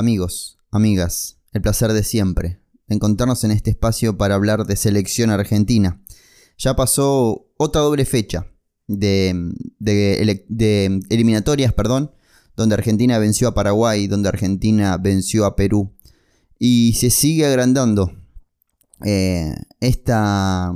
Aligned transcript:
Amigos, 0.00 0.56
amigas, 0.70 1.36
el 1.52 1.60
placer 1.60 1.92
de 1.92 2.02
siempre, 2.02 2.58
encontrarnos 2.88 3.44
en 3.44 3.50
este 3.50 3.68
espacio 3.68 4.16
para 4.16 4.34
hablar 4.34 4.64
de 4.64 4.74
selección 4.74 5.28
argentina. 5.28 6.00
Ya 6.56 6.74
pasó 6.74 7.50
otra 7.58 7.82
doble 7.82 8.06
fecha 8.06 8.46
de, 8.88 9.52
eliminatorias, 11.10 11.74
perdón, 11.74 12.12
donde 12.56 12.76
Argentina 12.76 13.18
venció 13.18 13.48
a 13.48 13.52
Paraguay, 13.52 14.06
donde 14.06 14.30
Argentina 14.30 14.96
venció 14.96 15.44
a 15.44 15.54
Perú. 15.54 15.92
Y 16.58 16.94
se 16.94 17.10
sigue 17.10 17.44
agrandando 17.44 18.10
eh, 19.04 19.54
esta, 19.80 20.72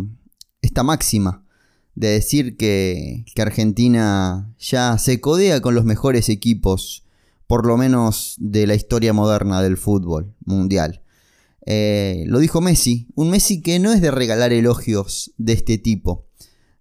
máxima 0.85 1.47
de 1.95 2.09
decir 2.09 2.59
que 2.59 3.25
Argentina 3.39 4.55
ya 4.59 4.99
se 4.99 5.19
codea 5.23 5.63
con 5.63 5.75
los 5.75 5.87
mejores 5.87 6.29
equipos 6.29 7.04
por 7.55 7.67
lo 7.67 7.77
menos 7.77 8.35
de 8.39 8.67
la 8.67 8.75
historia 8.75 9.13
moderna 9.13 9.63
del 9.63 9.77
fútbol 9.77 10.35
mundial. 10.45 11.05
Eh, 11.65 12.25
lo 12.27 12.41
dijo 12.41 12.61
Messi, 12.61 13.07
un 13.15 13.31
Messi 13.31 13.63
que 13.63 13.79
no 13.79 13.93
es 13.93 14.01
de 14.01 14.11
regalar 14.11 14.53
elogios 14.53 15.33
de 15.39 15.53
este 15.53 15.79
tipo. 15.79 16.27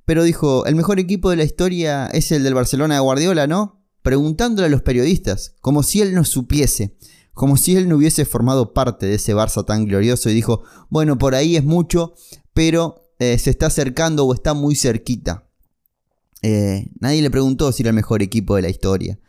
Pero 0.03 0.23
dijo, 0.23 0.65
el 0.65 0.73
mejor 0.73 0.99
equipo 0.99 1.29
de 1.29 1.35
la 1.35 1.43
historia 1.43 2.07
es 2.07 2.31
el 2.31 2.41
del 2.41 2.55
Barcelona 2.55 2.95
de 2.95 3.01
Guardiola, 3.01 3.45
¿no? 3.45 3.85
Preguntándole 4.01 4.65
a 4.65 4.71
los 4.71 4.81
periodistas, 4.81 5.53
como 5.61 5.83
si 5.83 6.01
él 6.01 6.15
no 6.15 6.25
supiese, 6.25 6.97
como 7.35 7.55
si 7.55 7.75
él 7.75 7.87
no 7.87 7.97
hubiese 7.97 8.25
formado 8.25 8.73
parte 8.73 9.05
de 9.05 9.13
ese 9.13 9.35
Barça 9.35 9.63
tan 9.63 9.85
glorioso 9.85 10.31
y 10.31 10.33
dijo, 10.33 10.63
bueno, 10.89 11.19
por 11.19 11.35
ahí 11.35 11.55
es 11.55 11.63
mucho, 11.63 12.15
pero 12.55 13.11
eh, 13.19 13.37
se 13.37 13.51
está 13.51 13.67
acercando 13.67 14.25
o 14.25 14.33
está 14.33 14.55
muy 14.55 14.75
cerquita. 14.75 15.47
Eh, 16.41 16.89
nadie 16.99 17.21
le 17.21 17.29
preguntó 17.29 17.71
si 17.71 17.83
era 17.83 17.91
el 17.91 17.95
mejor 17.95 18.23
equipo 18.23 18.55
de 18.55 18.63
la 18.63 18.69
historia 18.69 19.19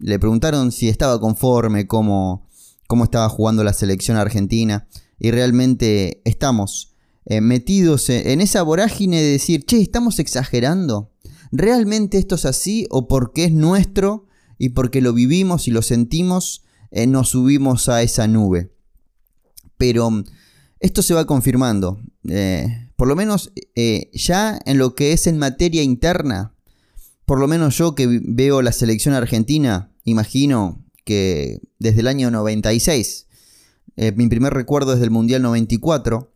le 0.00 0.18
preguntaron 0.18 0.72
si 0.72 0.88
estaba 0.88 1.20
conforme, 1.20 1.86
cómo, 1.86 2.48
cómo 2.86 3.04
estaba 3.04 3.28
jugando 3.28 3.62
la 3.62 3.72
selección 3.72 4.16
argentina. 4.16 4.88
Y 5.18 5.30
realmente 5.30 6.22
estamos 6.24 6.94
eh, 7.26 7.40
metidos 7.42 8.08
en 8.08 8.40
esa 8.40 8.62
vorágine 8.62 9.20
de 9.20 9.32
decir, 9.32 9.64
che, 9.66 9.80
estamos 9.80 10.18
exagerando. 10.18 11.12
¿Realmente 11.52 12.18
esto 12.18 12.36
es 12.36 12.46
así 12.46 12.86
o 12.90 13.08
porque 13.08 13.44
es 13.44 13.52
nuestro 13.52 14.26
y 14.58 14.70
porque 14.70 15.02
lo 15.02 15.12
vivimos 15.12 15.68
y 15.68 15.70
lo 15.70 15.82
sentimos, 15.82 16.64
eh, 16.90 17.06
nos 17.06 17.30
subimos 17.30 17.88
a 17.88 18.02
esa 18.02 18.26
nube? 18.26 18.74
Pero 19.76 20.10
mm, 20.10 20.24
esto 20.80 21.02
se 21.02 21.12
va 21.12 21.26
confirmando. 21.26 22.00
Eh, 22.26 22.88
por 22.96 23.08
lo 23.08 23.16
menos 23.16 23.52
ya 24.12 24.58
en 24.66 24.78
lo 24.78 24.94
que 24.94 25.12
es 25.12 25.26
en 25.26 25.38
materia 25.38 25.82
interna, 25.82 26.54
por 27.26 27.38
lo 27.38 27.48
menos 27.48 27.78
yo 27.78 27.94
que 27.94 28.20
veo 28.22 28.60
la 28.60 28.72
selección 28.72 29.14
argentina, 29.14 29.89
imagino 30.04 30.84
que 31.04 31.60
desde 31.78 32.00
el 32.00 32.08
año 32.08 32.30
96, 32.30 33.26
eh, 33.96 34.12
mi 34.12 34.28
primer 34.28 34.54
recuerdo 34.54 34.92
es 34.94 35.00
del 35.00 35.10
Mundial 35.10 35.42
94, 35.42 36.32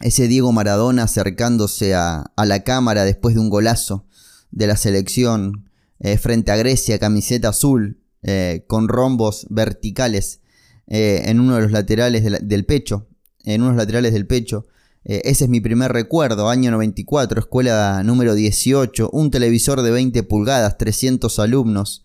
ese 0.00 0.26
Diego 0.28 0.52
Maradona 0.52 1.04
acercándose 1.04 1.94
a, 1.94 2.32
la 2.36 2.64
cámara 2.64 3.04
después 3.04 3.34
de 3.34 3.40
un 3.40 3.50
golazo 3.50 4.06
de 4.50 4.66
la 4.66 4.76
selección 4.76 5.68
eh, 6.00 6.18
frente 6.18 6.50
a 6.50 6.56
Grecia, 6.56 6.98
camiseta 6.98 7.50
azul, 7.50 8.00
eh, 8.22 8.64
con 8.66 8.88
rombos 8.88 9.46
verticales 9.50 10.40
en 10.86 11.40
uno 11.40 11.56
de 11.56 11.62
los 11.62 11.72
laterales 11.72 12.24
del 12.46 12.66
pecho, 12.66 13.06
en 13.44 13.62
unos 13.62 13.76
laterales 13.76 14.12
del 14.12 14.26
pecho. 14.26 14.66
ese 15.02 15.44
es 15.44 15.50
mi 15.50 15.60
primer 15.60 15.92
recuerdo, 15.92 16.50
año 16.50 16.70
94, 16.70 17.40
escuela 17.40 18.02
número 18.04 18.34
18, 18.34 19.08
un 19.10 19.30
televisor 19.30 19.80
de 19.80 19.90
20 19.90 20.22
pulgadas, 20.24 20.76
300 20.76 21.38
alumnos, 21.38 22.03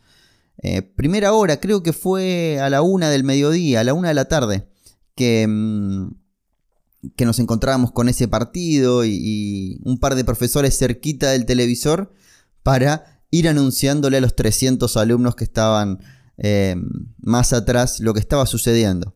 eh, 0.62 0.82
primera 0.82 1.34
hora, 1.34 1.60
creo 1.60 1.84
que 1.84 1.94
fue 1.94 2.60
a 2.60 2.70
la 2.70 2.82
una 2.82 3.10
del 3.10 3.24
mediodía, 3.24 3.80
a 3.80 3.84
la 3.84 3.94
una 3.94 4.10
de 4.10 4.14
la 4.14 4.26
tarde, 4.26 4.68
que, 5.16 5.48
mm, 5.48 6.10
que 7.16 7.26
nos 7.26 7.40
encontrábamos 7.40 7.92
con 7.94 8.10
ese 8.10 8.28
partido 8.28 9.06
y, 9.06 9.80
un 9.86 10.00
par 10.00 10.16
de 10.16 10.26
profesores 10.26 10.78
cerquita 10.78 11.32
del 11.32 11.46
televisor 11.46 12.12
para 12.62 13.24
ir 13.32 13.48
anunciándole 13.48 14.18
a 14.18 14.22
los 14.22 14.36
300 14.36 14.98
alumnos 14.98 15.36
que 15.36 15.46
estaban 15.46 16.00
eh, 16.38 16.76
más 17.22 17.54
atrás 17.54 18.00
lo 18.00 18.14
que 18.14 18.20
estaba 18.20 18.46
sucediendo. 18.46 19.16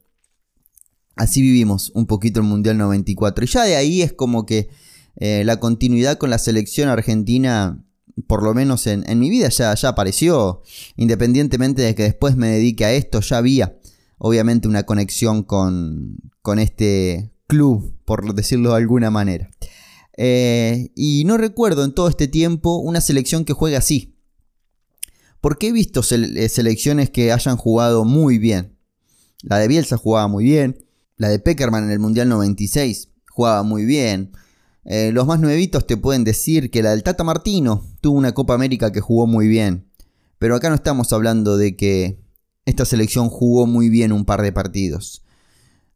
Así 1.15 1.41
vivimos 1.41 1.91
un 1.93 2.07
poquito 2.07 2.39
el 2.39 2.45
Mundial 2.45 2.77
94. 2.77 3.43
Y 3.43 3.47
ya 3.47 3.63
de 3.63 3.75
ahí 3.75 4.01
es 4.01 4.13
como 4.13 4.45
que 4.45 4.69
eh, 5.17 5.43
la 5.45 5.59
continuidad 5.59 6.17
con 6.17 6.29
la 6.29 6.37
selección 6.37 6.89
argentina 6.89 7.82
por 8.27 8.43
lo 8.43 8.53
menos 8.53 8.87
en, 8.87 9.19
mi 9.19 9.29
vida 9.29 9.49
ya, 9.49 9.73
ya 9.75 9.89
apareció, 9.89 10.61
independientemente 10.95 11.81
de 11.81 11.95
que 11.95 12.03
después 12.03 12.35
me 12.35 12.47
dedique 12.49 12.85
a 12.85 12.93
esto, 12.93 13.21
ya 13.21 13.37
había 13.37 13.77
obviamente 14.17 14.69
una 14.69 14.83
conexión 14.83 15.43
con, 15.43 16.15
con 16.41 16.57
este 16.57 17.33
club, 17.47 17.93
por 18.05 18.33
decirlo 18.33 18.69
de 18.69 18.77
alguna 18.77 19.11
manera. 19.11 19.49
Eh, 20.15 20.91
y 20.95 21.25
no 21.25 21.37
recuerdo 21.37 21.83
en 21.83 21.93
todo 21.93 22.07
este 22.07 22.27
tiempo 22.27 22.77
una 22.77 23.01
selección 23.01 23.45
que 23.45 23.53
juegue 23.53 23.75
así. 23.75 24.15
Porque 25.41 25.67
he 25.67 25.71
visto 25.73 26.01
eh, 26.09 26.49
selecciones 26.49 27.09
que 27.09 27.31
hayan 27.33 27.57
jugado 27.57 28.05
muy 28.05 28.37
bien. 28.37 28.77
La 29.41 29.57
de 29.57 29.67
Bielsa 29.67 29.97
jugaba 29.97 30.29
muy 30.29 30.45
bien. 30.45 30.85
La 31.17 31.27
de 31.27 31.39
Peckerman 31.39 31.83
en 31.83 31.91
el 31.91 31.99
Mundial 31.99 32.29
96 32.29 33.09
jugaba 33.29 33.63
muy 33.63 33.83
bien. 33.83 34.31
Eh, 34.85 35.11
los 35.13 35.25
más 35.25 35.39
nuevitos 35.39 35.87
te 35.87 35.97
pueden 35.97 36.23
decir 36.23 36.69
que 36.69 36.83
la 36.83 36.91
del 36.91 37.03
Tata 37.03 37.23
Martino 37.23 37.85
tuvo 38.01 38.17
una 38.17 38.33
Copa 38.33 38.53
América 38.53 38.91
que 38.91 39.01
jugó 39.01 39.27
muy 39.27 39.47
bien. 39.47 39.89
Pero 40.39 40.55
acá 40.55 40.69
no 40.69 40.75
estamos 40.75 41.13
hablando 41.13 41.57
de 41.57 41.75
que 41.75 42.19
esta 42.65 42.85
selección 42.85 43.29
jugó 43.29 43.65
muy 43.65 43.89
bien 43.89 44.11
un 44.11 44.25
par 44.25 44.41
de 44.41 44.51
partidos. 44.51 45.23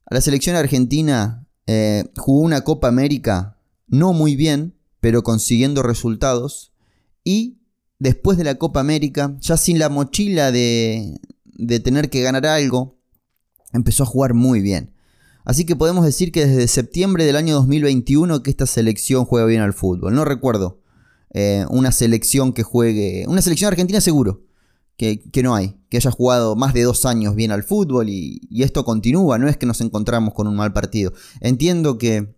A 0.06 0.16
la 0.16 0.22
selección 0.22 0.56
argentina 0.56 1.46
eh, 1.66 2.06
jugó 2.18 2.42
una 2.42 2.62
Copa 2.62 2.88
América 2.88 3.58
no 3.88 4.14
muy 4.14 4.36
bien, 4.36 4.76
pero 5.00 5.24
consiguiendo 5.24 5.84
resultados. 5.84 6.72
Y 7.24 7.58
después 8.00 8.38
de 8.38 8.44
la 8.46 8.56
Copa 8.56 8.80
América, 8.80 9.36
ya 9.42 9.58
sin 9.58 9.80
la 9.80 9.90
mochila 9.90 10.52
de, 10.52 11.20
de 11.44 11.80
tener 11.80 12.10
que 12.10 12.22
ganar 12.22 12.46
algo, 12.46 12.98
empezó 13.74 14.04
a 14.04 14.08
jugar 14.08 14.34
muy 14.34 14.62
bien. 14.62 14.94
Así 15.48 15.66
que 15.66 15.78
podemos 15.78 16.04
decir 16.04 16.34
que 16.34 16.46
desde 16.46 16.68
septiembre 16.68 17.24
del 17.24 17.38
año 17.38 17.56
2021 17.56 18.44
que 18.44 18.50
esta 18.50 18.66
selección 18.66 19.24
juega 19.24 19.48
bien 19.48 19.62
al 19.62 19.72
fútbol. 19.72 20.14
No 20.14 20.26
recuerdo 20.26 20.82
eh, 21.34 21.66
una 21.70 21.94
selección 21.94 22.52
que 22.52 22.64
juegue. 22.64 23.24
Una 23.30 23.42
selección 23.42 23.70
argentina 23.70 24.02
seguro. 24.02 24.44
Que, 24.98 25.22
no 25.44 25.56
hay. 25.56 25.80
Que 25.90 25.96
haya 25.96 26.12
jugado 26.12 26.58
más 26.58 26.74
de 26.74 26.84
dos 26.84 27.06
años 27.06 27.34
bien 27.34 27.52
al 27.52 27.64
fútbol 27.64 28.10
y, 28.10 28.42
y 28.50 28.64
esto 28.64 28.84
continúa. 28.84 29.38
No 29.38 29.48
es 29.48 29.56
que 29.56 29.66
nos 29.66 29.80
encontramos 29.80 30.34
con 30.34 30.48
un 30.48 30.56
mal 30.58 30.74
partido. 30.74 31.14
Entiendo 31.40 31.98
que 31.98 32.37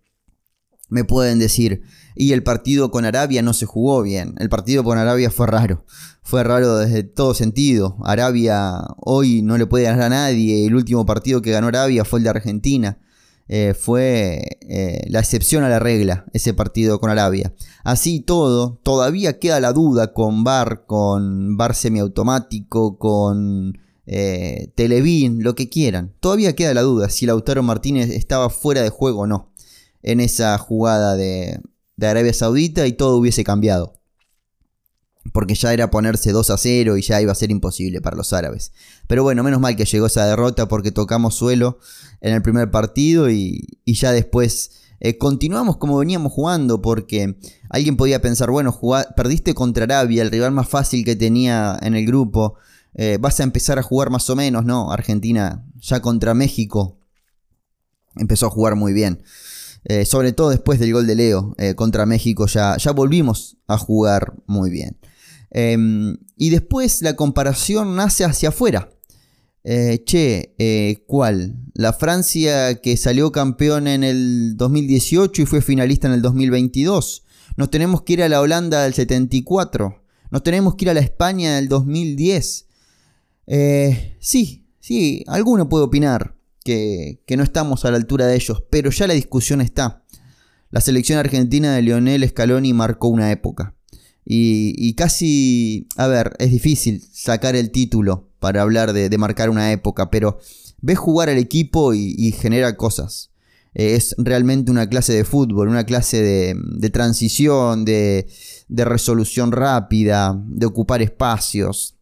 me 0.90 1.04
pueden 1.04 1.40
decir, 1.40 1.84
y 2.16 2.34
el 2.34 2.44
partido 2.44 2.92
con 2.92 3.06
Arabia 3.06 3.42
no 3.42 3.54
se 3.54 3.66
jugó 3.66 4.02
bien. 4.02 4.36
El 4.40 4.50
partido 4.50 4.84
con 4.84 4.98
Arabia 4.98 5.32
fue 5.32 5.48
raro. 5.48 5.86
Fue 6.22 6.44
raro 6.44 6.78
desde 6.78 7.04
todo 7.04 7.34
sentido. 7.34 7.98
Arabia 8.04 8.82
hoy 8.98 9.42
no 9.42 9.58
le 9.58 9.66
puede 9.66 9.86
ganar 9.86 10.04
a 10.04 10.10
nadie. 10.10 10.66
El 10.66 10.76
último 10.76 11.06
partido 11.06 11.42
que 11.42 11.52
ganó 11.52 11.68
Arabia 11.68 12.04
fue 12.04 12.20
el 12.20 12.24
de 12.26 12.30
Argentina. 12.30 12.98
Eh, 13.48 13.74
fue 13.74 14.60
eh, 14.62 15.08
la 15.10 15.20
excepción 15.20 15.64
a 15.64 15.70
la 15.70 15.80
regla, 15.80 16.26
ese 16.34 16.54
partido 16.54 17.00
con 17.00 17.10
Arabia. 17.10 17.54
Así 17.84 18.20
todo, 18.20 18.80
todavía 18.84 19.40
queda 19.40 19.60
la 19.60 19.74
duda 19.74 20.14
con 20.14 20.44
VAR, 20.44 20.86
con 20.86 21.58
VAR 21.58 21.74
semiautomático, 21.74 23.00
con 23.00 23.80
eh, 24.06 24.72
Televín, 24.76 25.42
lo 25.42 25.56
que 25.56 25.70
quieran. 25.70 26.14
Todavía 26.20 26.54
queda 26.54 26.74
la 26.74 26.82
duda 26.82 27.10
si 27.10 27.26
Lautaro 27.26 27.64
Martínez 27.64 28.10
estaba 28.10 28.50
fuera 28.50 28.84
de 28.84 28.90
juego 28.90 29.22
o 29.22 29.28
no 29.28 29.49
en 30.02 30.20
esa 30.20 30.58
jugada 30.58 31.16
de, 31.16 31.60
de 32.00 32.08
Arabia 32.08 32.34
Saudita 32.34 32.88
y 32.88 32.94
todo 32.94 33.18
hubiese 33.18 33.44
cambiado. 33.44 34.00
Porque 35.34 35.54
ya 35.54 35.74
era 35.74 35.92
ponerse 35.92 36.32
2 36.32 36.50
a 36.50 36.58
0 36.58 36.98
y 36.98 37.02
ya 37.02 37.22
iba 37.22 37.32
a 37.32 37.36
ser 37.36 37.52
imposible 37.52 38.02
para 38.02 38.16
los 38.16 38.32
árabes. 38.32 38.72
Pero 39.08 39.24
bueno, 39.24 39.44
menos 39.44 39.60
mal 39.60 39.76
que 39.76 39.86
llegó 39.86 40.06
esa 40.08 40.26
derrota 40.26 40.68
porque 40.68 40.92
tocamos 40.92 41.36
suelo 41.36 41.80
en 42.22 42.34
el 42.34 42.42
primer 42.42 42.72
partido 42.72 43.30
y, 43.30 43.68
ya 43.86 44.12
después 44.12 44.72
eh, 45.02 45.18
continuamos 45.18 45.78
como 45.78 45.98
veníamos 45.98 46.32
jugando 46.32 46.82
porque 46.82 47.38
alguien 47.70 47.98
podía 47.98 48.22
pensar, 48.22 48.50
bueno, 48.50 48.78
perdiste 49.16 49.54
contra 49.54 49.84
Arabia, 49.84 50.22
el 50.22 50.32
rival 50.32 50.52
más 50.52 50.70
fácil 50.70 51.04
que 51.04 51.16
tenía 51.16 51.78
en 51.82 51.96
el 51.96 52.06
grupo, 52.06 52.56
eh, 52.96 53.18
vas 53.20 53.40
a 53.40 53.44
empezar 53.44 53.78
a 53.78 53.84
jugar 53.84 54.10
más 54.10 54.30
o 54.30 54.36
menos, 54.36 54.66
¿no? 54.66 54.92
Argentina 54.92 55.66
ya 55.80 56.02
contra 56.02 56.34
México 56.34 56.98
empezó 58.16 58.48
a 58.48 58.50
jugar 58.50 58.76
muy 58.76 58.94
bien. 58.94 59.22
Eh, 59.90 60.06
sobre 60.06 60.34
todo 60.34 60.52
después 60.52 60.80
del 60.80 60.94
gol 60.94 61.08
de 61.08 61.16
Leo 61.16 61.56
eh, 61.58 61.74
contra 61.74 62.06
México, 62.06 62.46
ya, 62.46 62.78
ya 62.78 62.92
volvimos 62.92 63.58
a 63.68 63.78
jugar 63.78 64.36
muy 64.46 64.70
bien. 64.70 65.00
Em, 65.50 66.18
y 66.38 66.52
después 66.52 67.02
la 67.02 67.16
comparación 67.16 67.96
nace 67.96 68.24
hacia 68.24 68.50
afuera. 68.50 68.92
Eh, 69.64 70.04
che, 70.06 70.54
¿cuál? 71.08 71.58
La 71.74 71.92
Francia 71.92 72.80
que 72.82 72.98
salió 72.98 73.32
campeón 73.32 73.88
en 73.88 74.04
el 74.04 74.56
2018 74.58 75.42
y 75.42 75.46
fue 75.48 75.62
finalista 75.62 76.08
en 76.08 76.14
el 76.14 76.22
2022. 76.22 77.24
Nos 77.58 77.72
tenemos 77.72 78.04
que 78.04 78.14
ir 78.14 78.24
a 78.24 78.30
la 78.30 78.42
Holanda 78.42 78.84
del 78.84 78.94
74. 78.94 80.04
Nos 80.30 80.44
tenemos 80.44 80.76
que 80.76 80.86
ir 80.86 80.92
a 80.92 80.94
la 80.94 81.00
España 81.00 81.56
del 81.56 81.68
2010. 81.68 82.68
sí, 84.20 84.70
Sí, 84.90 85.24
alguno 85.28 85.70
puede 85.70 85.84
opinar 85.84 86.36
que, 86.64 87.20
no 87.36 87.44
estamos 87.44 87.86
a 87.86 87.92
la 87.92 87.98
altura 87.98 88.28
de 88.28 88.36
ellos, 88.36 88.64
pero 88.70 88.92
ya 88.92 89.08
la 89.08 89.14
discusión 89.14 89.62
está. 89.62 90.04
La 90.72 90.82
selección 90.82 91.20
argentina 91.20 91.74
de 91.74 91.82
Lionel 91.82 92.28
Scaloni 92.28 92.74
marcó 92.74 93.08
una 93.08 93.32
época. 93.32 93.76
Y, 94.32 94.94
casi, 94.94 95.88
a 95.96 96.06
ver, 96.06 96.36
es 96.38 96.52
difícil 96.52 97.02
sacar 97.12 97.56
el 97.56 97.72
título 97.72 98.30
para 98.40 98.62
hablar 98.62 98.94
de, 98.94 99.18
marcar 99.18 99.50
una 99.50 99.72
época, 99.72 100.12
pero 100.12 100.38
ves 100.82 101.00
jugar 101.00 101.30
al 101.30 101.40
equipo 101.40 101.96
y, 101.96 102.32
genera 102.34 102.78
cosas. 102.78 103.32
Eh, 103.74 103.96
es 103.96 104.16
realmente 104.20 104.70
una 104.72 104.88
clase 104.88 105.14
de 105.14 105.24
fútbol, 105.24 105.68
una 105.68 105.84
clase 105.84 106.22
de, 106.22 106.90
transición, 106.92 107.86
de, 107.86 108.28
de, 108.68 108.86
resolución 108.86 109.52
rápida, 109.52 110.40
de 110.46 110.68
ocupar 110.68 111.02
espacios. 111.02 111.96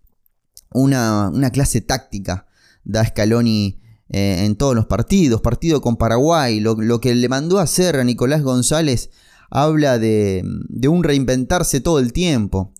Una, 0.73 1.29
una 1.29 1.49
clase 1.49 1.79
táctica 1.79 2.45
da 2.83 3.05
Scaloni 3.05 3.79
eh, 4.09 4.45
en 4.45 4.55
todos 4.55 4.75
los 4.75 4.85
partidos, 4.85 5.41
partido 5.41 5.81
con 5.81 5.97
Paraguay, 5.97 6.59
lo, 6.59 6.99
que 7.01 7.13
le 7.13 7.29
mandó 7.29 7.59
a 7.59 7.63
hacer 7.63 7.97
a 7.97 8.03
Nicolás 8.03 8.41
González 8.41 9.09
habla 9.49 9.97
de, 9.97 10.43
un 10.89 11.03
reinventarse 11.03 11.81
todo 11.81 11.99
el 11.99 12.13
tiempo. 12.13 12.73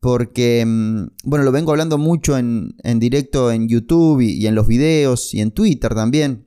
Porque, 0.00 0.64
mm, 0.66 1.08
bueno, 1.24 1.44
lo 1.44 1.52
vengo 1.52 1.72
hablando 1.72 1.98
mucho 1.98 2.38
en, 2.38 2.74
directo 2.96 3.50
en 3.52 3.68
YouTube 3.68 4.20
y, 4.22 4.46
en 4.46 4.54
los 4.54 4.66
videos 4.66 5.34
y 5.34 5.40
en 5.40 5.50
Twitter 5.50 5.94
también. 5.94 6.46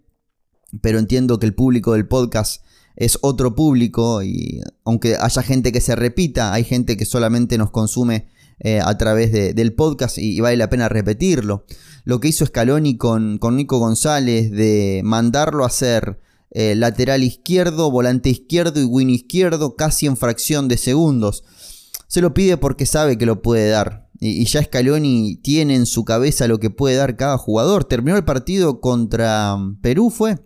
Pero 0.81 0.97
entiendo 0.97 1.37
que 1.37 1.45
el 1.45 1.53
público 1.53 1.93
del 1.93 2.07
podcast 2.07 2.63
es 2.95 3.19
otro 3.21 3.55
público 3.55 4.23
y 4.23 4.61
aunque 4.85 5.15
haya 5.19 5.41
gente 5.43 5.71
que 5.71 5.81
se 5.81 5.95
repita, 5.95 6.53
hay 6.53 6.63
gente 6.63 6.97
que 6.97 7.05
solamente 7.05 7.57
nos 7.57 7.69
consume 7.69 8.27
eh, 8.59 8.79
a 8.83 8.97
través 8.97 9.31
del 9.31 9.73
podcast 9.73 10.17
y, 10.17 10.39
vale 10.39 10.57
la 10.57 10.69
pena 10.69 10.89
repetirlo. 10.89 11.65
Lo 12.05 12.19
que 12.19 12.27
hizo 12.27 12.45
Scaloni 12.45 12.97
con, 12.97 13.37
con 13.37 13.55
Nico 13.55 13.77
González 13.79 14.51
de 14.51 15.01
mandarlo 15.03 15.63
a 15.63 15.67
hacer 15.67 16.19
eh, 16.51 16.75
lateral 16.75 17.23
izquierdo, 17.23 17.89
volante 17.89 18.29
izquierdo 18.29 18.79
y 18.79 18.85
win 18.85 19.09
izquierdo 19.09 19.75
casi 19.75 20.05
en 20.05 20.17
fracción 20.17 20.67
de 20.67 20.77
segundos. 20.77 21.43
Se 22.07 22.21
lo 22.21 22.33
pide 22.33 22.57
porque 22.57 22.85
sabe 22.85 23.17
que 23.17 23.25
lo 23.25 23.41
puede 23.41 23.69
dar. 23.69 24.09
Y, 24.19 24.41
y 24.41 24.45
ya 24.45 24.63
Scaloni 24.63 25.37
tiene 25.37 25.75
en 25.75 25.85
su 25.85 26.05
cabeza 26.05 26.47
lo 26.47 26.59
que 26.59 26.69
puede 26.69 26.95
dar 26.95 27.15
cada 27.15 27.37
jugador. 27.37 27.85
Terminó 27.85 28.17
el 28.17 28.25
partido 28.25 28.81
contra 28.81 29.57
Perú, 29.81 30.09
fue 30.09 30.37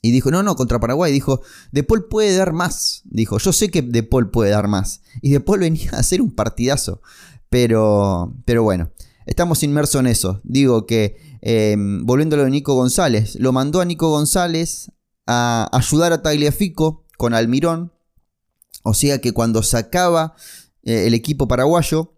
y 0.00 0.12
dijo, 0.12 0.30
no, 0.30 0.42
no, 0.42 0.54
contra 0.56 0.80
Paraguay. 0.80 1.12
Dijo, 1.12 1.40
De 1.72 1.82
Paul 1.82 2.06
puede 2.08 2.36
dar 2.36 2.52
más. 2.52 3.02
Dijo, 3.04 3.38
yo 3.38 3.52
sé 3.52 3.70
que 3.70 3.82
De 3.82 4.02
Paul 4.02 4.30
puede 4.30 4.50
dar 4.50 4.68
más. 4.68 5.02
Y 5.22 5.30
De 5.30 5.40
Paul 5.40 5.60
venía 5.60 5.90
a 5.92 5.98
hacer 5.98 6.22
un 6.22 6.34
partidazo. 6.34 7.00
Pero, 7.50 8.34
pero 8.44 8.62
bueno, 8.62 8.90
estamos 9.26 9.62
inmersos 9.62 10.00
en 10.00 10.06
eso. 10.06 10.40
Digo 10.44 10.86
que, 10.86 11.38
eh, 11.42 11.76
volviendo 11.78 12.36
a 12.36 12.38
lo 12.38 12.44
de 12.44 12.50
Nico 12.50 12.74
González, 12.74 13.36
lo 13.36 13.52
mandó 13.52 13.80
a 13.80 13.84
Nico 13.84 14.10
González 14.10 14.92
a 15.26 15.68
ayudar 15.72 16.12
a 16.12 16.22
Tagliafico 16.22 17.04
con 17.16 17.34
Almirón. 17.34 17.92
O 18.82 18.94
sea 18.94 19.20
que 19.20 19.32
cuando 19.32 19.62
sacaba 19.62 20.34
eh, 20.84 21.06
el 21.06 21.14
equipo 21.14 21.48
paraguayo, 21.48 22.14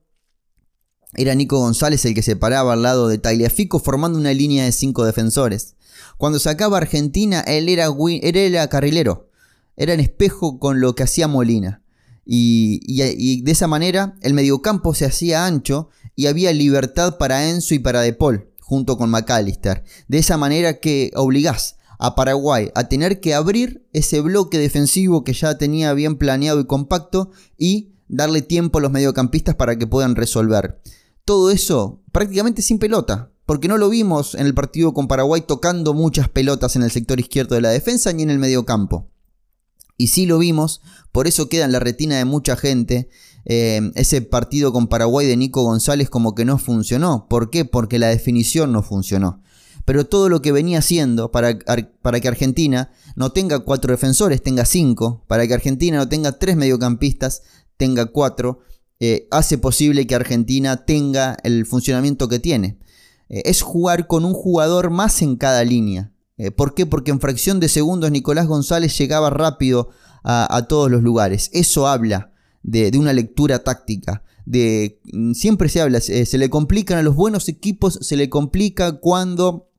era 1.14 1.34
Nico 1.34 1.58
González 1.58 2.04
el 2.04 2.14
que 2.14 2.22
se 2.22 2.36
paraba 2.36 2.74
al 2.74 2.82
lado 2.82 3.08
de 3.08 3.18
Tagliafico 3.18 3.80
formando 3.80 4.18
una 4.18 4.32
línea 4.32 4.64
de 4.64 4.72
cinco 4.72 5.04
defensores. 5.04 5.74
Cuando 6.16 6.38
sacaba 6.38 6.78
Argentina, 6.78 7.40
él 7.40 7.68
era, 7.68 7.88
era 8.22 8.68
carrilero. 8.68 9.30
Era 9.76 9.94
en 9.94 10.00
espejo 10.00 10.58
con 10.58 10.80
lo 10.80 10.94
que 10.94 11.04
hacía 11.04 11.28
Molina. 11.28 11.82
Y, 12.32 13.40
de 13.42 13.50
esa 13.50 13.66
manera 13.66 14.16
el 14.22 14.34
mediocampo 14.34 14.94
se 14.94 15.04
hacía 15.04 15.46
ancho 15.46 15.88
y 16.14 16.26
había 16.26 16.52
libertad 16.52 17.18
para 17.18 17.48
Enzo 17.48 17.74
y 17.74 17.78
para 17.80 18.02
De 18.02 18.12
Paul, 18.12 18.50
junto 18.60 18.96
con 18.96 19.10
McAllister. 19.10 19.84
De 20.06 20.18
esa 20.18 20.36
manera 20.36 20.78
que 20.78 21.10
obligás 21.16 21.76
a 21.98 22.14
Paraguay 22.14 22.70
a 22.74 22.88
tener 22.88 23.20
que 23.20 23.34
abrir 23.34 23.86
ese 23.92 24.20
bloque 24.20 24.58
defensivo 24.58 25.24
que 25.24 25.32
ya 25.32 25.58
tenía 25.58 25.92
bien 25.92 26.16
planeado 26.16 26.60
y 26.60 26.66
compacto 26.66 27.30
y 27.58 27.94
darle 28.08 28.42
tiempo 28.42 28.78
a 28.78 28.82
los 28.82 28.90
mediocampistas 28.90 29.54
para 29.54 29.76
que 29.76 29.86
puedan 29.86 30.14
resolver. 30.14 30.80
Todo 31.24 31.50
eso 31.50 32.02
prácticamente 32.12 32.62
sin 32.62 32.78
pelota, 32.78 33.32
porque 33.50 33.66
no 33.66 33.78
lo 33.78 33.88
vimos 33.88 34.36
en 34.36 34.46
el 34.46 34.54
partido 34.54 34.94
con 34.94 35.08
Paraguay 35.08 35.40
tocando 35.40 35.92
muchas 35.92 36.28
pelotas 36.28 36.76
en 36.76 36.84
el 36.84 36.92
sector 36.92 37.18
izquierdo 37.18 37.56
de 37.56 37.60
la 37.60 37.70
defensa 37.70 38.12
ni 38.12 38.22
en 38.22 38.30
el 38.30 38.38
mediocampo. 38.38 39.10
Y 39.96 40.06
sí 40.06 40.24
lo 40.24 40.38
vimos, 40.38 40.82
por 41.10 41.26
eso 41.26 41.48
queda 41.48 41.64
en 41.64 41.72
la 41.72 41.80
retina 41.80 42.16
de 42.16 42.24
mucha 42.24 42.54
gente 42.54 43.08
eh, 43.44 43.90
ese 43.96 44.22
partido 44.22 44.72
con 44.72 44.86
Paraguay 44.86 45.26
de 45.26 45.36
Nico 45.36 45.64
González 45.64 46.08
como 46.08 46.36
que 46.36 46.44
no 46.44 46.58
funcionó. 46.58 47.26
¿Por 47.28 47.50
qué? 47.50 47.64
Porque 47.64 47.98
la 47.98 48.06
definición 48.06 48.70
no 48.70 48.84
funcionó. 48.84 49.42
Pero 49.84 50.06
todo 50.06 50.28
lo 50.28 50.42
que 50.42 50.52
venía 50.52 50.78
haciendo 50.78 51.32
para, 51.32 51.58
para 52.02 52.20
que 52.20 52.28
Argentina 52.28 52.92
no 53.16 53.32
tenga 53.32 53.58
cuatro 53.58 53.90
defensores, 53.90 54.44
tenga 54.44 54.64
cinco, 54.64 55.24
para 55.26 55.44
que 55.48 55.54
Argentina 55.54 55.96
no 55.96 56.08
tenga 56.08 56.38
tres 56.38 56.54
mediocampistas, 56.54 57.42
tenga 57.76 58.06
cuatro, 58.06 58.60
eh, 59.00 59.26
hace 59.32 59.58
posible 59.58 60.06
que 60.06 60.14
Argentina 60.14 60.84
tenga 60.86 61.36
el 61.42 61.66
funcionamiento 61.66 62.28
que 62.28 62.38
tiene. 62.38 62.78
Eh, 63.30 63.42
es 63.46 63.62
jugar 63.62 64.06
con 64.06 64.24
un 64.24 64.34
jugador 64.34 64.90
más 64.90 65.22
en 65.22 65.36
cada 65.36 65.64
línea. 65.64 66.12
Eh, 66.36 66.50
¿Por 66.50 66.74
qué? 66.74 66.84
Porque 66.84 67.12
en 67.12 67.20
fracción 67.20 67.60
de 67.60 67.68
segundos 67.68 68.10
Nicolás 68.10 68.46
González 68.46 68.98
llegaba 68.98 69.30
rápido 69.30 69.88
a, 70.22 70.66
todos 70.68 70.90
los 70.90 71.02
lugares. 71.02 71.48
Eso 71.54 71.86
habla 71.86 72.32
de, 72.62 72.90
una 72.98 73.14
lectura 73.14 73.60
táctica. 73.64 74.22
De, 74.44 75.00
mm, 75.12 75.32
siempre 75.32 75.70
se 75.70 75.80
habla, 75.80 76.00
se, 76.00 76.36
le 76.36 76.50
complican 76.50 76.98
a 76.98 77.02
los 77.02 77.14
buenos 77.14 77.48
equipos, 77.48 77.98
se 78.02 78.16
le 78.16 78.28
complica 78.28 79.00
cuando 79.00 79.70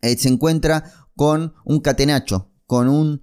eh, 0.00 0.16
se 0.16 0.30
encuentra 0.30 0.84
con 1.16 1.52
un 1.66 1.80
catenacho, 1.80 2.50
con 2.66 2.88
un, 2.88 3.20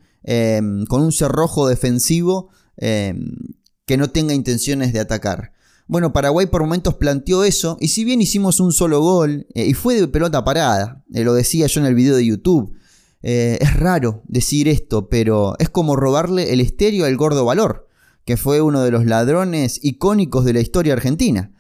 cerrojo 1.12 1.68
defensivo 1.68 2.50
que 2.78 3.98
no 3.98 4.10
tenga 4.10 4.34
intenciones 4.34 4.92
de 4.92 5.00
atacar. 5.00 5.55
Bueno, 5.88 6.14
Paraguay 6.14 6.48
por 6.48 6.62
momentos 6.62 6.96
planteó 6.96 7.44
eso, 7.44 7.78
y 7.80 7.90
si 7.90 8.04
bien 8.04 8.20
hicimos 8.20 8.60
un 8.60 8.72
solo 8.72 9.02
gol, 9.02 9.46
eh, 9.54 9.68
y 9.68 9.76
fue 9.76 10.02
de 10.02 10.08
pelota 10.08 10.44
parada, 10.44 11.04
eh, 11.14 11.24
lo 11.24 11.36
decía 11.36 11.68
yo 11.68 11.80
en 11.80 11.86
el 11.86 11.94
video 11.94 12.16
de 12.16 12.26
YouTube, 12.26 12.76
eh, 13.22 13.60
es 13.62 13.80
raro 13.80 14.24
decir 14.28 14.68
esto, 14.68 15.10
pero 15.10 15.54
es 15.60 15.70
como 15.70 15.96
robarle 15.96 16.54
el 16.54 16.60
estéreo 16.60 17.06
al 17.06 17.16
gordo 17.18 17.46
valor, 17.46 17.88
que 18.26 18.36
fue 18.36 18.62
uno 18.62 18.82
de 18.82 18.90
los 18.90 19.06
ladrones 19.06 19.80
icónicos 19.84 20.44
de 20.44 20.54
la 20.54 20.60
historia 20.60 20.94
argentina. 20.94 21.52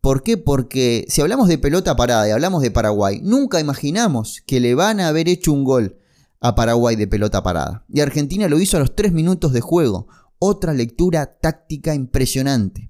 ¿Por 0.00 0.22
qué? 0.22 0.36
Porque 0.36 1.04
si 1.08 1.20
hablamos 1.20 1.48
de 1.48 1.58
pelota 1.58 1.96
parada 1.96 2.28
y 2.28 2.30
hablamos 2.30 2.62
de 2.62 2.70
Paraguay, 2.70 3.20
nunca 3.22 3.58
imaginamos 3.58 4.40
que 4.46 4.60
le 4.60 4.76
van 4.76 5.00
a 5.00 5.08
haber 5.08 5.28
hecho 5.28 5.52
un 5.52 5.64
gol 5.64 5.96
a 6.40 6.54
Paraguay 6.54 6.94
de 6.94 7.08
pelota 7.08 7.42
parada. 7.42 7.84
Y 7.88 8.00
Argentina 8.00 8.48
lo 8.48 8.60
hizo 8.60 8.76
a 8.76 8.80
los 8.80 8.94
3 8.94 9.12
minutos 9.12 9.52
de 9.52 9.60
juego. 9.60 10.06
Otra 10.38 10.72
lectura 10.72 11.38
táctica 11.40 11.94
impresionante 11.94 12.89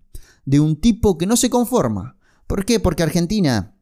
de 0.50 0.58
un 0.58 0.80
tipo 0.80 1.16
que 1.16 1.26
no 1.26 1.36
se 1.36 1.48
conforma. 1.48 2.16
¿Por 2.48 2.64
qué? 2.64 2.80
Porque 2.80 3.04
Argentina, 3.04 3.76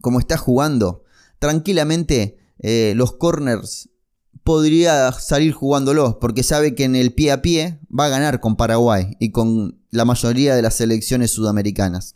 como 0.00 0.20
está 0.20 0.36
jugando, 0.36 1.02
tranquilamente 1.40 2.38
eh, 2.60 2.92
los 2.94 3.14
corners 3.14 3.88
podría 4.44 5.10
salir 5.10 5.52
jugándolos, 5.52 6.14
porque 6.20 6.44
sabe 6.44 6.76
que 6.76 6.84
en 6.84 6.94
el 6.94 7.14
pie 7.14 7.32
a 7.32 7.42
pie 7.42 7.80
va 7.90 8.04
a 8.04 8.10
ganar 8.10 8.38
con 8.38 8.54
Paraguay 8.54 9.16
y 9.18 9.32
con 9.32 9.82
la 9.90 10.04
mayoría 10.04 10.54
de 10.54 10.62
las 10.62 10.74
selecciones 10.74 11.32
sudamericanas. 11.32 12.14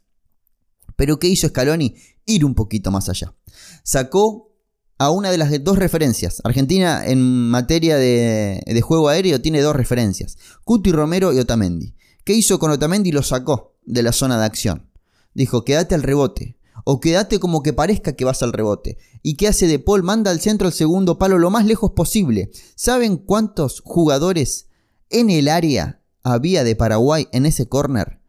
Pero 0.95 1.19
¿qué 1.19 1.27
hizo 1.27 1.49
Scaloni? 1.49 1.97
Ir 2.25 2.45
un 2.45 2.55
poquito 2.55 2.93
más 2.93 3.09
allá. 3.09 3.35
Sacó 3.83 4.53
a 4.97 5.11
una 5.11 5.33
de 5.33 5.39
las 5.39 5.65
dos 5.65 5.77
referencias. 5.77 6.41
Argentina 6.45 7.05
en 7.05 7.51
materia 7.51 7.97
de, 7.97 8.62
de 8.65 8.81
juego 8.81 9.09
aéreo 9.09 9.41
tiene 9.41 9.61
dos 9.61 9.75
referencias. 9.75 10.39
Cuti 10.62 10.93
Romero 10.93 11.33
y 11.33 11.41
Otamendi. 11.41 11.97
¿Qué 12.25 12.35
hizo 12.35 12.59
con 12.59 12.71
Otamendi? 12.71 13.12
Lo 13.12 13.23
sacó 13.23 13.76
de 13.85 14.02
la 14.02 14.12
zona 14.12 14.38
de 14.38 14.45
acción. 14.45 14.91
Dijo, 15.35 15.64
quédate 15.64 15.95
al 15.95 16.02
rebote. 16.02 16.57
O 16.85 17.00
quédate 17.00 17.38
como 17.38 17.62
que 17.62 17.73
parezca 17.73 18.14
que 18.14 18.25
vas 18.25 18.43
al 18.43 18.52
rebote. 18.52 18.99
¿Y 19.23 19.37
qué 19.37 19.49
hace 19.49 19.67
De 19.67 19.79
Paul? 19.79 20.02
Manda 20.02 20.31
al 20.31 20.41
centro 20.41 20.69
el 20.69 20.75
segundo 20.75 21.19
palo 21.19 21.38
lo 21.38 21.50
más 21.50 21.64
lejos 21.67 21.93
posible. 21.93 22.50
¿Saben 22.75 23.17
cuántos 23.17 23.81
jugadores 23.85 24.69
en 25.11 25.31
el 25.31 25.49
área 25.49 26.00
había 26.23 26.64
de 26.64 26.76
Paraguay 26.76 27.29
en 27.33 27.47
ese 27.47 27.69
corner? 27.69 28.21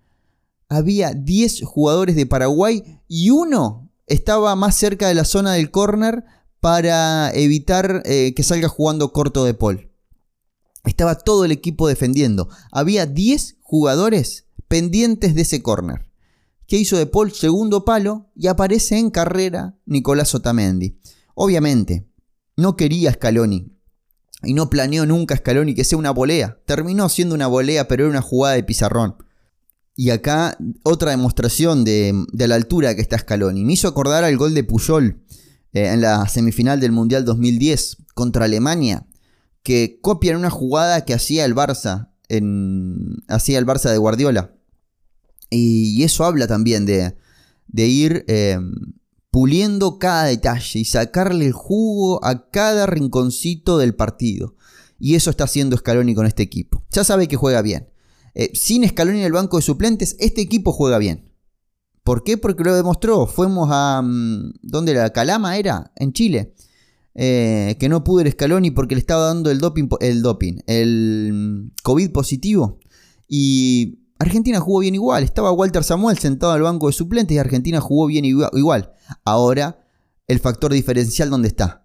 Había 0.70 1.14
10 1.14 1.64
jugadores 1.64 2.16
de 2.16 2.26
Paraguay 2.26 3.00
y 3.08 3.30
uno 3.30 3.92
estaba 4.08 4.56
más 4.56 4.76
cerca 4.76 5.08
de 5.08 5.16
la 5.16 5.26
zona 5.26 5.54
del 5.54 5.72
corner 5.72 6.24
para 6.60 7.32
evitar 7.34 8.04
eh, 8.06 8.34
que 8.36 8.44
salga 8.44 8.70
jugando 8.70 9.12
corto 9.12 9.46
de 9.46 9.54
Paul. 9.54 9.92
Estaba 10.84 11.16
todo 11.16 11.46
el 11.46 11.52
equipo 11.52 11.88
defendiendo. 11.88 12.50
Había 12.72 13.06
10 13.06 13.58
jugadores 13.74 14.46
pendientes 14.68 15.34
de 15.34 15.42
ese 15.42 15.64
córner. 15.64 16.06
¿Qué 16.68 16.78
hizo 16.78 16.96
De 16.96 17.08
Paul? 17.08 17.32
Segundo 17.32 17.86
palo 17.86 18.30
y 18.36 18.46
aparece 18.46 19.00
en 19.00 19.10
carrera 19.10 19.80
Nicolás 19.88 20.36
Otamendi. 20.36 21.00
Obviamente, 21.34 22.08
no 22.56 22.78
quería 22.78 23.12
Scaloni 23.14 23.76
y 24.44 24.54
no 24.54 24.70
planeó 24.70 25.08
nunca 25.08 25.38
Scaloni 25.38 25.74
que 25.74 25.86
sea 25.86 25.98
una 25.98 26.12
volea. 26.12 26.60
Terminó 26.68 27.10
siendo 27.10 27.34
una 27.34 27.48
volea, 27.48 27.88
pero 27.88 28.04
era 28.04 28.12
una 28.12 28.22
jugada 28.22 28.54
de 28.54 28.62
pizarrón. 28.62 29.16
y 29.96 30.12
acá 30.12 30.56
otra 30.84 31.10
demostración 31.10 31.84
de, 31.84 32.14
la 32.32 32.54
altura 32.54 32.94
que 32.94 33.02
está 33.02 33.18
Scaloni. 33.18 33.66
Me 33.66 33.74
hizo 33.74 33.88
acordar 33.88 34.24
al 34.24 34.38
gol 34.38 34.54
de 34.54 34.64
Puyol 34.64 35.24
eh, 35.74 35.88
en 35.88 36.02
la 36.02 36.28
semifinal 36.28 36.80
del 36.80 36.92
Mundial 36.92 37.26
2010 37.26 37.98
contra 38.14 38.46
Alemania, 38.46 39.08
que 39.64 39.98
copian 40.00 40.38
una 40.38 40.52
jugada 40.52 41.06
que 41.06 41.16
hacía 41.16 41.44
el 41.46 41.56
Barça, 41.56 42.13
en, 42.30 43.24
hacía 43.28 43.60
el 43.60 43.66
Barça 43.66 43.92
de 43.92 43.98
Guardiola. 43.98 44.56
Y, 45.50 46.04
eso 46.04 46.26
habla 46.26 46.48
también 46.48 46.86
de, 46.86 47.16
ir 47.74 48.26
eh, 48.28 48.60
puliendo 49.30 50.00
cada 50.00 50.26
detalle 50.26 50.80
y 50.80 50.86
sacarle 50.86 51.46
el 51.46 51.54
jugo 51.54 52.24
a 52.26 52.50
cada 52.50 52.86
rinconcito 52.86 53.78
del 53.78 53.96
partido. 53.96 54.56
Y 55.00 55.16
eso 55.16 55.30
está 55.30 55.44
haciendo 55.44 55.78
Scaloni 55.78 56.16
con 56.16 56.26
este 56.26 56.44
equipo. 56.44 56.84
Ya 56.92 57.04
sabe 57.04 57.28
que 57.28 57.36
juega 57.36 57.62
bien. 57.62 57.90
Eh, 58.36 58.52
sin 58.56 58.88
Scaloni 58.88 59.20
en 59.20 59.26
el 59.26 59.34
banco 59.34 59.58
de 59.58 59.64
suplentes, 59.64 60.16
este 60.20 60.42
equipo 60.42 60.72
juega 60.72 60.98
bien. 60.98 61.32
¿Por 62.04 62.24
qué? 62.24 62.38
Porque 62.38 62.64
lo 62.64 62.76
demostró. 62.76 63.28
Fuimos 63.28 63.70
a... 63.72 64.02
Mm, 64.04 64.54
¿Dónde 64.62 64.92
era? 64.92 65.12
Calama 65.12 65.58
era, 65.58 65.92
en 65.96 66.14
Chile. 66.14 66.54
Eh, 67.16 67.78
que 67.80 67.90
no 67.90 68.04
pudo 68.04 68.22
el 68.22 68.32
Scaloni 68.32 68.72
porque 68.72 68.96
le 68.96 69.00
estaba 69.00 69.28
dando 69.28 69.52
el 69.52 69.60
doping, 69.60 69.88
el 70.00 70.22
doping, 70.22 70.58
el 70.68 71.32
mm, 71.34 71.72
COVID 71.84 72.12
positivo. 72.12 72.80
Y 73.28 74.00
Argentina 74.20 74.60
jugó 74.60 74.80
bien 74.80 74.96
igual. 74.96 75.24
Estaba 75.24 75.52
Walter 75.52 75.84
Samuel 75.84 76.18
sentado 76.18 76.54
al 76.54 76.62
banco 76.62 76.88
de 76.88 76.94
suplentes 76.94 77.36
y 77.36 77.40
Argentina 77.40 77.80
jugó 77.80 78.08
bien 78.08 78.26
igual. 78.26 78.94
Ahora, 79.26 79.86
el 80.28 80.40
factor 80.40 80.74
diferencial, 80.74 81.30
¿dónde 81.30 81.50
está? 81.50 81.84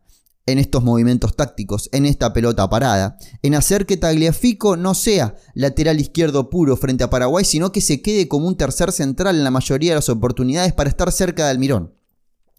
en 0.49 0.59
estos 0.59 0.83
movimientos 0.83 1.37
tácticos, 1.37 1.91
en 1.93 2.07
esta 2.07 2.33
pelota 2.33 2.71
parada, 2.71 3.19
en 3.43 3.55
hacer 3.55 3.85
que 3.85 3.99
Tagliafico 3.99 4.79
no 4.79 4.95
sea 4.95 5.37
lateral 5.55 6.01
izquierdo 6.01 6.49
puro 6.49 6.77
frente 6.79 7.05
a 7.05 7.11
Paraguay, 7.11 7.45
sino 7.45 7.71
que 7.71 7.83
se 7.83 8.01
quede 8.01 8.29
como 8.29 8.49
un 8.49 8.57
tercer 8.57 8.91
central 8.93 9.37
en 9.37 9.45
la 9.45 9.51
mayoría 9.51 9.91
de 9.91 9.97
las 9.97 10.09
oportunidades 10.09 10.73
para 10.73 10.89
estar 10.89 11.13
cerca 11.13 11.45
de 11.45 11.51
Almirón. 11.51 11.98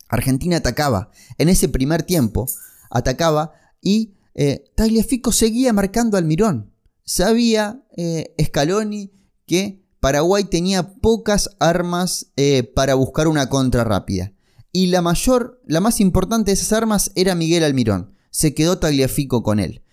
Argentina 0.10 0.58
atacaba, 0.58 1.12
en 1.38 1.48
ese 1.50 1.70
primer 1.70 2.04
tiempo, 2.04 2.48
atacaba 2.90 3.54
y 3.82 4.16
eh, 4.36 4.66
Tagliafico 4.76 5.32
seguía 5.32 5.72
marcando 5.72 6.18
a 6.18 6.20
Almirón. 6.20 6.74
Sabía 7.04 7.84
eh, 7.96 8.36
Scaloni 8.44 9.12
que 9.46 9.84
Paraguay 10.00 10.44
tenía 10.44 10.96
pocas 10.96 11.52
armas 11.60 12.32
eh, 12.36 12.64
para 12.64 12.96
buscar 12.96 13.28
una 13.28 13.50
contra 13.50 13.84
rápida 13.84 14.34
y 14.72 14.88
la 14.88 15.02
mayor, 15.02 15.62
la 15.66 15.80
más 15.80 16.00
importante 16.00 16.52
de 16.52 16.54
esas 16.54 16.74
armas 16.74 17.12
era 17.16 17.36
Miguel 17.36 17.64
Almirón. 17.64 18.14
Se 18.30 18.54
quedó 18.54 18.78
Tagliafico 18.78 19.42
con 19.42 19.60
él. 19.60 19.84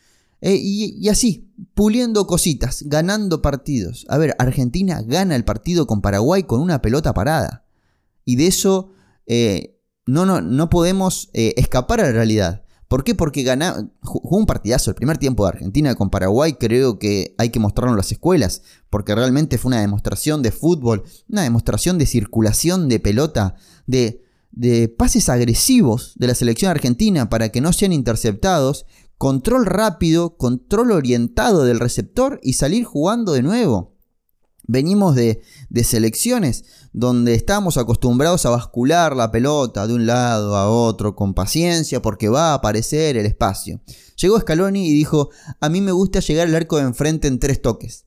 Eh, 0.42 0.58
y, 0.60 1.08
así, 1.08 1.50
puliendo 1.74 2.26
cositas, 2.26 2.82
ganando 2.84 3.40
partidos. 3.40 4.04
A 4.08 4.18
ver, 4.18 4.36
Argentina 4.38 5.02
gana 5.02 5.34
el 5.34 5.44
partido 5.44 5.86
con 5.86 6.02
Paraguay 6.02 6.42
con 6.42 6.60
una 6.60 6.82
pelota 6.82 7.14
parada. 7.14 7.64
Y 8.24 8.36
de 8.36 8.48
eso 8.48 8.90
no, 10.06 10.24
no, 10.26 10.40
no, 10.40 10.70
podemos 10.70 11.30
eh, 11.32 11.54
escapar 11.56 12.00
a 12.00 12.04
la 12.04 12.12
realidad. 12.12 12.62
¿Por 12.88 13.02
qué? 13.02 13.14
Porque 13.16 13.42
gana, 13.42 13.90
jugó 14.00 14.36
un 14.36 14.46
partidazo 14.46 14.90
el 14.90 14.96
primer 14.96 15.18
tiempo 15.18 15.44
de 15.44 15.50
Argentina 15.50 15.94
con 15.96 16.08
Paraguay. 16.08 16.54
Creo 16.54 17.00
que 17.00 17.34
hay 17.36 17.50
que 17.50 17.58
mostrarlo 17.58 17.92
en 17.92 17.96
las 17.96 18.12
escuelas. 18.12 18.62
Porque 18.90 19.14
realmente 19.14 19.58
fue 19.58 19.70
una 19.70 19.80
demostración 19.80 20.40
de 20.40 20.52
fútbol, 20.52 21.02
una 21.28 21.42
demostración 21.42 21.98
de 21.98 22.06
circulación 22.06 22.88
de 22.88 23.00
pelota, 23.00 23.56
de 23.86 24.22
de 24.56 24.88
pases 24.88 25.28
agresivos 25.28 26.14
de 26.16 26.26
la 26.26 26.34
selección 26.34 26.70
argentina 26.70 27.28
para 27.28 27.50
que 27.50 27.60
no 27.60 27.72
sean 27.74 27.92
interceptados, 27.92 28.86
control 29.18 29.66
rápido, 29.66 30.36
control 30.36 30.92
orientado 30.92 31.64
del 31.64 31.78
receptor 31.78 32.40
y 32.42 32.54
salir 32.54 32.84
jugando 32.84 33.32
de 33.34 33.42
nuevo. 33.42 33.95
Venimos 34.68 35.14
de, 35.14 35.42
selecciones 35.84 36.64
donde 36.92 37.34
estábamos 37.34 37.76
acostumbrados 37.76 38.46
a 38.46 38.50
bascular 38.50 39.14
la 39.14 39.30
pelota 39.30 39.86
de 39.86 39.94
un 39.94 40.06
lado 40.06 40.56
a 40.56 40.68
otro 40.68 41.14
con 41.14 41.34
paciencia 41.34 42.02
porque 42.02 42.28
va 42.28 42.50
a 42.50 42.54
aparecer 42.54 43.16
el 43.16 43.26
espacio. 43.26 43.80
Llegó 44.16 44.40
Scaloni 44.40 44.88
y 44.88 44.92
dijo, 44.92 45.30
a 45.60 45.68
mí 45.68 45.80
me 45.80 45.92
gusta 45.92 46.20
llegar 46.20 46.48
al 46.48 46.54
arco 46.54 46.78
de 46.78 46.84
enfrente 46.84 47.28
en 47.28 47.38
tres 47.38 47.62
toques. 47.62 48.06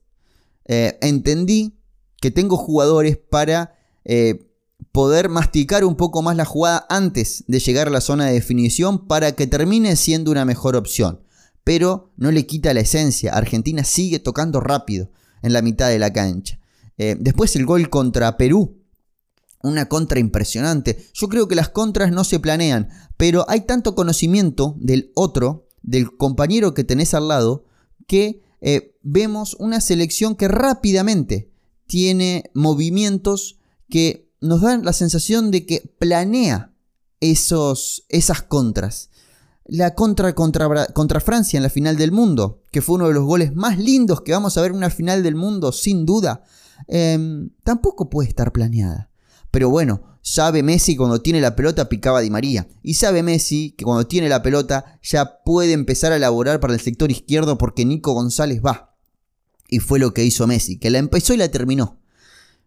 Eh, 0.66 0.98
entendí 1.00 1.78
que 2.20 2.30
tengo 2.30 2.56
jugadores 2.56 3.16
para 3.16 3.74
eh, 4.04 4.50
poder 4.92 5.28
masticar 5.28 5.84
un 5.84 5.96
poco 5.96 6.20
más 6.20 6.36
la 6.36 6.44
jugada 6.44 6.86
antes 6.90 7.44
de 7.46 7.60
llegar 7.60 7.88
a 7.88 7.90
la 7.90 8.00
zona 8.00 8.26
de 8.26 8.34
definición 8.34 9.06
para 9.06 9.32
que 9.32 9.46
termine 9.46 9.96
siendo 9.96 10.30
una 10.30 10.44
mejor 10.44 10.76
opción. 10.76 11.22
Pero 11.64 12.12
no 12.16 12.30
le 12.30 12.46
quita 12.46 12.74
la 12.74 12.80
esencia. 12.80 13.32
Argentina 13.32 13.84
sigue 13.84 14.18
tocando 14.18 14.60
rápido 14.60 15.10
en 15.42 15.52
la 15.52 15.62
mitad 15.62 15.88
de 15.88 15.98
la 15.98 16.12
cancha. 16.12 16.58
Eh, 16.98 17.16
después 17.18 17.56
el 17.56 17.66
gol 17.66 17.88
contra 17.88 18.36
Perú. 18.36 18.78
Una 19.62 19.88
contra 19.88 20.20
impresionante. 20.20 21.06
Yo 21.12 21.28
creo 21.28 21.46
que 21.46 21.54
las 21.54 21.68
contras 21.68 22.12
no 22.12 22.24
se 22.24 22.40
planean, 22.40 22.88
pero 23.16 23.44
hay 23.48 23.62
tanto 23.62 23.94
conocimiento 23.94 24.74
del 24.78 25.12
otro, 25.14 25.68
del 25.82 26.16
compañero 26.16 26.72
que 26.72 26.84
tenés 26.84 27.12
al 27.12 27.28
lado, 27.28 27.64
que 28.06 28.42
eh, 28.60 28.96
vemos 29.02 29.56
una 29.58 29.80
selección 29.80 30.34
que 30.34 30.48
rápidamente 30.48 31.50
tiene 31.86 32.50
movimientos 32.54 33.58
que 33.88 34.30
nos 34.40 34.62
dan 34.62 34.84
la 34.84 34.92
sensación 34.92 35.50
de 35.50 35.66
que 35.66 35.94
planea 35.98 36.72
esos, 37.20 38.04
esas 38.08 38.42
contras. 38.42 39.09
La 39.72 39.94
contra, 39.94 40.34
contra, 40.34 40.86
contra 40.86 41.20
Francia 41.20 41.56
en 41.56 41.62
la 41.62 41.70
final 41.70 41.96
del 41.96 42.10
mundo, 42.10 42.64
que 42.72 42.82
fue 42.82 42.96
uno 42.96 43.06
de 43.06 43.14
los 43.14 43.24
goles 43.24 43.54
más 43.54 43.78
lindos 43.78 44.20
que 44.20 44.32
vamos 44.32 44.56
a 44.56 44.62
ver 44.62 44.72
en 44.72 44.78
una 44.78 44.90
final 44.90 45.22
del 45.22 45.36
mundo, 45.36 45.70
sin 45.70 46.04
duda, 46.04 46.42
em, 46.88 47.50
tampoco 47.62 48.10
puede 48.10 48.28
estar 48.28 48.50
planeada. 48.50 49.10
Pero 49.52 49.70
bueno, 49.70 50.18
sabe 50.22 50.64
Messi 50.64 50.96
cuando 50.96 51.22
tiene 51.22 51.40
la 51.40 51.54
pelota 51.54 51.88
picaba 51.88 52.20
Di 52.20 52.30
María. 52.30 52.66
Y 52.82 52.94
sabe 52.94 53.22
Messi 53.22 53.70
que 53.78 53.84
cuando 53.84 54.08
tiene 54.08 54.28
la 54.28 54.42
pelota 54.42 54.98
ya 55.04 55.42
puede 55.44 55.72
empezar 55.72 56.10
a 56.10 56.16
elaborar 56.16 56.58
para 56.58 56.74
el 56.74 56.80
sector 56.80 57.12
izquierdo 57.12 57.56
porque 57.56 57.84
Nico 57.84 58.12
González 58.12 58.60
va. 58.60 58.96
Y 59.68 59.78
fue 59.78 60.00
lo 60.00 60.12
que 60.12 60.24
hizo 60.24 60.48
Messi, 60.48 60.80
que 60.80 60.90
la 60.90 60.98
empezó 60.98 61.32
y 61.32 61.36
la 61.36 61.48
terminó. 61.48 62.00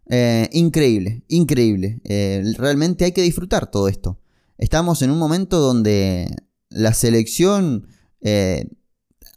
Eh, 0.07 0.49
increíble, 0.53 1.25
increíble. 1.27 1.99
Eh, 2.05 2.43
realmente 2.57 3.03
hay 3.03 3.11
que 3.11 3.21
disfrutar 3.21 3.69
todo 3.69 3.89
esto. 3.89 4.19
Estamos 4.57 5.01
en 5.01 5.11
un 5.11 5.19
momento 5.19 5.59
donde 5.59 6.33
la 6.73 6.93
selección 6.93 7.87
eh, 8.21 8.67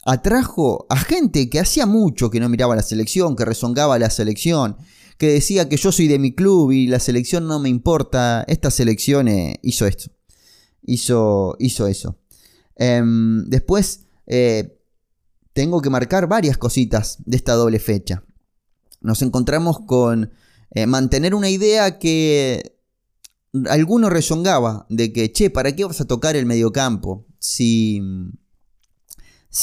atrajo 0.05 0.85
a 0.89 0.97
gente 0.97 1.49
que 1.49 1.59
hacía 1.59 1.85
mucho 1.85 2.29
que 2.29 2.39
no 2.39 2.49
miraba 2.49 2.75
la 2.75 2.83
selección, 2.83 3.35
que 3.35 3.45
rezongaba 3.45 3.99
la 3.99 4.09
selección, 4.09 4.77
que 5.17 5.27
decía 5.31 5.69
que 5.69 5.77
yo 5.77 5.91
soy 5.91 6.07
de 6.07 6.19
mi 6.19 6.33
club 6.33 6.71
y 6.71 6.87
la 6.87 6.99
selección 6.99 7.47
no 7.47 7.59
me 7.59 7.69
importa. 7.69 8.43
Esta 8.47 8.69
selección 8.71 9.27
hizo 9.61 9.87
esto. 9.87 10.11
Hizo, 10.83 11.55
hizo 11.59 11.87
eso. 11.87 12.19
Em, 12.75 13.43
después 13.45 14.01
tengo 15.53 15.81
que 15.81 15.89
marcar 15.89 16.27
varias 16.27 16.57
cositas 16.57 17.17
de 17.25 17.35
esta 17.35 17.53
doble 17.53 17.79
fecha. 17.79 18.23
Nos 19.01 19.21
encontramos 19.21 19.79
con 19.87 20.31
eh, 20.71 20.85
mantener 20.85 21.33
una 21.33 21.49
idea 21.49 21.97
que 21.97 22.77
alguno 23.69 24.09
rezongaba 24.09 24.85
de 24.89 25.13
que, 25.13 25.31
che, 25.31 25.49
¿para 25.49 25.75
qué 25.75 25.85
vas 25.85 26.01
a 26.01 26.05
tocar 26.05 26.35
el 26.35 26.45
mediocampo 26.45 27.25
si, 27.47 28.01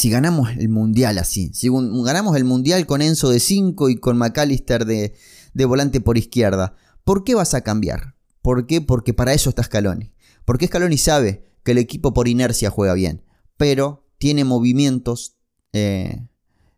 ganamos 0.04 0.50
el 0.56 0.68
mundial 0.68 1.18
así? 1.18 1.50
Si 1.52 1.68
ganamos 1.70 2.36
el 2.36 2.44
mundial 2.44 2.86
con 2.86 3.02
Enzo 3.02 3.30
de 3.30 3.40
5 3.40 3.90
y 3.90 3.96
con 3.96 4.16
McAllister 4.16 4.84
de, 4.84 5.14
de 5.52 5.64
volante 5.64 6.00
por 6.00 6.18
izquierda, 6.18 6.76
¿por 7.04 7.24
qué 7.24 7.34
vas 7.34 7.54
a 7.54 7.60
cambiar? 7.60 8.16
¿Por 8.42 8.66
qué? 8.66 8.80
Porque 8.80 9.14
para 9.14 9.34
eso 9.34 9.50
está 9.50 9.62
Scaloni. 9.62 10.12
Porque 10.44 10.66
Scaloni 10.66 10.98
sabe 10.98 11.44
que 11.62 11.72
el 11.72 11.78
equipo 11.78 12.12
por 12.14 12.28
inercia 12.28 12.70
juega 12.70 12.94
bien, 12.94 13.22
pero 13.56 14.06
tiene 14.18 14.44
movimientos 14.44 15.36
eh, 15.72 16.26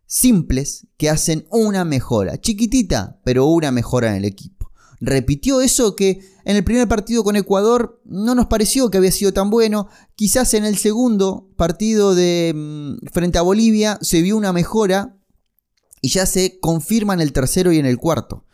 simples 0.06 0.86
que 0.96 1.10
hacen 1.10 1.46
una 1.50 1.84
mejora, 1.84 2.40
chiquitita, 2.40 3.20
pero 3.24 3.46
una 3.46 3.70
mejora 3.72 4.10
en 4.10 4.16
el 4.16 4.24
equipo. 4.24 4.55
Repitió 5.00 5.60
eso 5.60 5.94
que 5.94 6.20
en 6.44 6.56
el 6.56 6.64
primer 6.64 6.88
partido 6.88 7.22
con 7.22 7.36
Ecuador 7.36 8.00
no 8.04 8.34
nos 8.34 8.46
pareció 8.46 8.90
que 8.90 8.98
había 8.98 9.12
sido 9.12 9.32
tan 9.32 9.50
bueno. 9.50 9.88
Quizás 10.14 10.54
en 10.54 10.64
el 10.64 10.78
segundo 10.78 11.50
partido 11.56 12.14
de 12.14 12.52
mm, 12.54 13.06
frente 13.12 13.38
a 13.38 13.42
Bolivia 13.42 13.98
se 14.00 14.22
vio 14.22 14.36
una 14.36 14.52
mejora 14.52 15.18
y 16.00 16.08
ya 16.08 16.24
se 16.24 16.58
confirma 16.60 17.14
en 17.14 17.20
el 17.20 17.32
tercero 17.32 17.72
y 17.72 17.78
en 17.78 17.86
el 17.86 17.98
cuarto. 17.98 18.44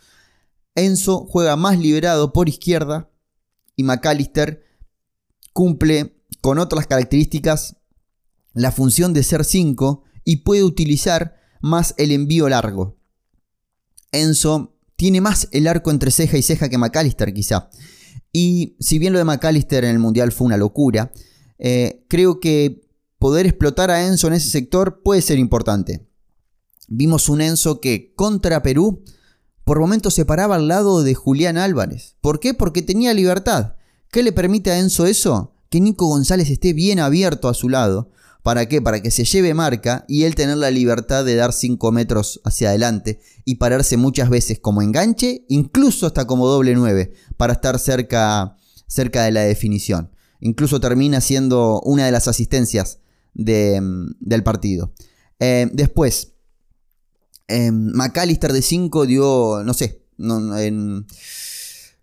Enzo 0.75 1.27
juega 1.29 1.55
más 1.57 1.79
liberado 1.79 2.33
por 2.33 2.49
izquierda 2.49 3.11
y 3.77 3.85
McAllister 3.85 4.65
cumple 5.53 6.17
con 6.41 6.59
otras 6.59 6.87
características 6.87 7.77
la 8.55 8.73
función 8.73 9.13
de 9.13 9.23
ser 9.23 9.45
5 9.45 10.03
y 10.25 10.37
puede 10.37 10.65
utilizar 10.65 11.37
más 11.61 11.95
el 11.99 12.11
envío 12.11 12.49
largo. 12.49 12.97
Enzo 14.11 14.72
tiene 15.03 15.21
más 15.21 15.49
el 15.51 15.67
arco 15.67 15.91
entre 15.91 16.13
ceja 16.13 16.39
y 16.39 16.43
ceja 16.43 16.69
que 16.69 16.79
McAllister 16.79 17.35
quizá. 17.35 17.69
Y 18.33 18.77
si 18.79 19.01
bien 19.01 19.13
lo 19.13 19.19
de 19.19 19.25
McAllister 19.25 19.83
en 19.83 19.91
el 19.91 19.99
Mundial 19.99 20.31
fue 20.31 20.47
una 20.47 20.57
locura, 20.57 21.11
eh, 21.59 22.07
creo 22.09 22.39
que 22.39 22.89
poder 23.19 23.47
explotar 23.47 23.91
a 23.91 24.07
Enzo 24.07 24.29
en 24.29 24.35
ese 24.35 24.49
sector 24.49 25.03
puede 25.03 25.21
ser 25.21 25.41
importante. 25.41 26.09
Vimos 26.87 27.29
un 27.29 27.41
Enzo 27.41 27.81
que 27.81 28.15
contra 28.15 28.63
Perú 28.63 29.03
Por 29.65 29.81
momentos 29.81 30.15
se 30.15 30.25
paraba 30.25 30.55
al 30.55 30.69
lado 30.69 31.03
de 31.03 31.15
Julián 31.17 31.59
Álvarez. 31.59 32.15
¿Por 32.21 32.39
qué? 32.39 32.55
Porque 32.55 32.81
tenía 32.81 33.13
libertad. 33.13 33.75
¿Qué 34.09 34.23
le 34.23 34.31
permite 34.31 34.71
a 34.71 34.79
Enzo 34.79 35.07
eso? 35.07 35.57
Que 35.69 35.81
Nico 35.81 36.07
González 36.07 36.49
esté 36.49 36.75
bien 36.75 37.01
abierto 37.01 37.49
a 37.49 37.55
su 37.55 37.69
lado. 37.69 38.13
¿Para 38.43 38.67
qué? 38.67 38.83
Para 38.83 39.01
que 39.01 39.11
se 39.11 39.25
lleve 39.25 39.55
marca 39.55 40.05
y 40.09 40.25
él 40.25 40.35
tener 40.35 40.57
la 40.57 40.71
libertad 40.71 41.25
de 41.25 41.37
dar 41.37 41.53
5 41.53 41.93
metros 41.93 42.41
hacia 42.45 42.71
adelante 42.71 43.21
y 43.45 43.57
pararse 43.57 43.97
muchas 43.97 44.31
veces 44.31 44.59
como 44.59 44.83
enganche, 44.83 45.45
incluso 45.49 46.07
hasta 46.07 46.27
como 46.27 46.49
doble 46.49 46.75
9, 46.75 47.13
para 47.37 47.53
estar 47.53 47.79
cerca, 47.79 48.57
cerca 48.89 49.25
de 49.25 49.31
la 49.31 49.43
definición. 49.43 50.11
Incluso 50.41 50.81
termina 50.81 51.21
siendo 51.21 51.81
una 51.83 52.05
de 52.05 52.13
las 52.13 52.27
asistencias 52.27 52.99
del 53.33 54.43
partido. 54.43 54.93
Eh, 55.39 55.71
después, 55.73 56.33
eh, 57.47 57.71
McAllister 57.71 58.53
de 58.53 58.63
5 58.63 59.07
dio, 59.07 59.63
no 59.65 59.73
sé, 59.73 60.03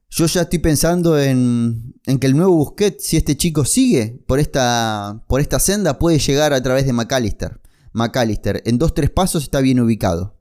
yo 0.10 0.25
ya 0.25 0.42
estoy 0.42 0.60
pensando 0.60 1.20
en, 1.20 1.94
que 2.20 2.28
el 2.28 2.36
nuevo 2.36 2.56
Busquets, 2.56 3.06
si 3.06 3.18
este 3.18 3.38
chico 3.38 3.63
sigue 3.63 4.20
por 4.25 4.39
esta, 4.39 5.24
por 5.28 5.39
esta 5.39 5.60
senda, 5.60 6.00
puede 6.00 6.18
llegar 6.18 6.54
a 6.54 6.63
través 6.63 6.86
de 6.86 6.94
McAllister. 6.94 7.62
McAllister, 7.94 8.63
en 8.66 8.78
dos 8.78 8.94
tres 8.94 9.12
pasos 9.12 9.44
está 9.44 9.62
bien 9.62 9.80
ubicado. 9.80 10.36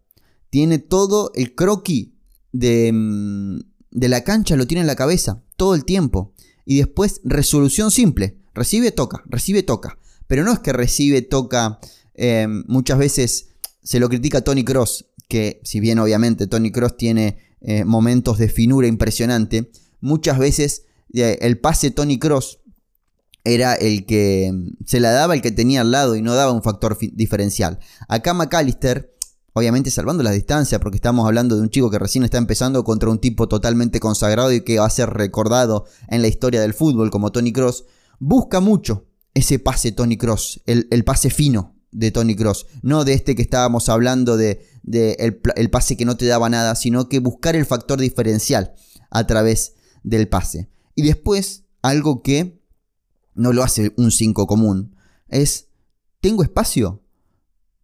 Tiene 0.51 0.79
todo 0.79 1.31
el 1.35 1.55
croquis 1.55 2.09
de, 2.53 2.91
mm, 2.93 3.59
de 3.91 4.09
la 4.09 4.25
cancha, 4.25 4.57
lo 4.57 4.67
tiene 4.67 4.81
en 4.81 4.87
la 4.87 4.97
cabeza, 4.97 5.43
todo 5.57 5.75
el 5.75 5.85
tiempo. 5.85 6.33
Y 6.65 6.79
después, 6.79 7.21
resolución 7.25 7.91
simple. 7.91 8.39
Recibe, 8.55 8.91
toca, 8.91 9.23
recibe, 9.27 9.63
toca. 9.63 9.99
Pero 10.27 10.45
no 10.45 10.53
es 10.53 10.59
que 10.61 10.73
recibe, 10.73 11.23
toca. 11.23 11.79
Eh, 12.15 12.47
muchas 12.67 12.99
veces 12.99 13.49
se 13.83 14.01
lo 14.01 14.09
critica 14.09 14.41
Tony 14.43 14.65
Cross, 14.65 15.07
que 15.29 15.61
si 15.63 15.81
bien 15.81 15.99
obviamente 15.99 16.47
Tony 16.47 16.73
Cross 16.73 16.97
tiene 16.97 17.39
eh, 17.61 17.85
momentos 17.85 18.39
de 18.39 18.49
finura 18.49 18.87
impresionante, 18.87 19.71
muchas 20.01 20.39
veces 20.39 20.85
eh, 21.13 21.39
el 21.41 21.59
pase 21.59 21.91
Tony 21.91 22.19
Cross 22.19 22.61
era 23.45 23.75
el 23.75 24.07
que 24.07 24.51
mm, 24.53 24.85
se 24.85 25.01
la 25.01 25.11
daba 25.11 25.35
el 25.35 25.43
que 25.43 25.53
tenía 25.53 25.81
al 25.81 25.91
lado 25.91 26.17
y 26.17 26.23
no 26.23 26.35
daba 26.35 26.53
un 26.53 26.63
factor 26.63 26.97
diferencial. 27.13 27.79
Acá 28.09 28.35
McAllister, 28.35 29.15
obviamente 29.53 29.91
salvando 29.91 30.23
la 30.23 30.31
distancia, 30.31 30.79
porque 30.79 30.97
estamos 30.97 31.27
hablando 31.27 31.57
de 31.57 31.63
un 31.63 31.71
chico 31.71 31.91
que 31.91 31.99
recién 31.99 32.25
está 32.25 32.39
empezando 32.39 32.85
contra 32.85 33.11
un 33.11 33.19
tipo 33.19 33.49
totalmente 33.49 34.01
consagrado 34.01 34.53
y 34.53 34.63
que 34.63 34.79
va 34.79 34.87
a 34.87 34.91
ser 34.91 35.11
recordado 35.11 35.87
en 36.09 36.23
la 36.23 36.29
historia 36.29 36.61
del 36.61 36.75
fútbol 36.75 37.11
como 37.11 37.33
Tony 37.33 37.53
Cross, 37.53 37.85
busca 38.19 38.61
mucho 38.61 39.07
ese 39.35 39.59
pase 39.59 39.93
Tony 39.93 40.17
Cross, 40.17 40.63
el 40.67 41.05
pase 41.05 41.31
fino, 41.31 41.78
de 41.91 42.11
Tony 42.11 42.37
Cross, 42.37 42.67
no 42.83 43.05
de 43.05 43.15
este 43.15 43.35
que 43.35 43.43
estábamos 43.43 43.89
hablando 43.89 44.37
de, 44.37 44.67
el, 44.85 45.71
pase 45.71 45.97
que 45.97 46.05
no 46.05 46.17
te 46.17 46.27
daba 46.27 46.49
nada, 46.49 46.75
sino 46.75 47.09
que 47.09 47.19
buscar 47.19 47.57
el 47.57 47.67
factor 47.67 48.01
diferencial 48.01 48.75
a 49.11 49.27
través 49.27 49.75
del 50.03 50.29
pase. 50.29 50.71
Y 50.95 51.03
después, 51.03 51.65
algo 51.83 52.23
que 52.23 52.61
no 53.35 53.53
lo 53.53 53.63
hace 53.63 53.93
un 53.97 54.11
5 54.11 54.47
común, 54.47 54.97
es, 55.29 55.69
tengo 56.21 56.43
espacio, 56.43 57.03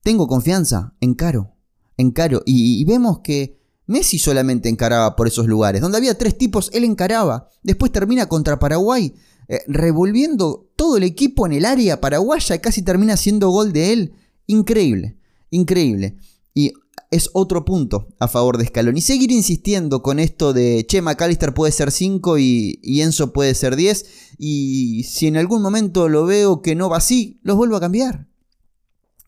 tengo 0.02 0.26
confianza, 0.26 0.94
encaro, 1.00 1.54
encaro. 1.96 2.42
Y, 2.44 2.80
y 2.80 2.84
vemos 2.84 3.20
que 3.20 3.61
Messi 3.87 4.18
solamente 4.18 4.68
encaraba 4.68 5.16
por 5.16 5.26
esos 5.26 5.46
lugares, 5.46 5.80
donde 5.80 5.99
había 5.99 6.18
tres 6.18 6.37
tipos, 6.37 6.70
él 6.73 6.84
encaraba. 6.84 7.49
Después 7.62 7.92
termina 7.92 8.26
contra 8.26 8.58
Paraguay 8.58 9.14
eh, 9.46 9.62
revolviendo 9.66 10.70
todo 10.85 10.99
el 10.99 11.03
equipo 11.03 11.47
en 11.47 11.55
el 11.55 11.64
área 11.64 11.99
paraguaya, 11.99 12.61
casi 12.61 12.83
termina 12.83 13.17
siendo 13.17 13.49
gol 13.49 13.73
de 13.73 13.95
él. 13.95 14.12
Increíble, 14.47 15.17
increíble. 15.49 16.19
Y 16.53 16.75
es 17.11 17.31
otro 17.33 17.64
punto 17.64 18.09
a 18.21 18.29
favor 18.29 18.59
de 18.59 18.67
Scaloni. 18.67 18.99
Y 18.99 19.03
seguir 19.03 19.33
insistiendo 19.33 20.03
con 20.03 20.19
esto 20.19 20.53
de, 20.53 20.85
che, 20.87 21.00
McAllister 21.00 21.55
puede 21.55 21.73
ser 21.73 21.91
5 21.91 22.38
y, 22.38 23.00
Enzo 23.00 23.33
puede 23.33 23.55
ser 23.55 23.76
10. 23.76 24.05
Y 24.37 25.05
si 25.05 25.26
en 25.26 25.38
algún 25.38 25.62
momento 25.62 26.11
lo 26.11 26.26
veo 26.26 26.61
que 26.61 26.75
no 26.75 26.91
va 26.91 26.99
así, 26.99 27.41
los 27.43 27.57
vuelvo 27.57 27.76
a 27.76 27.81
cambiar. 27.81 28.29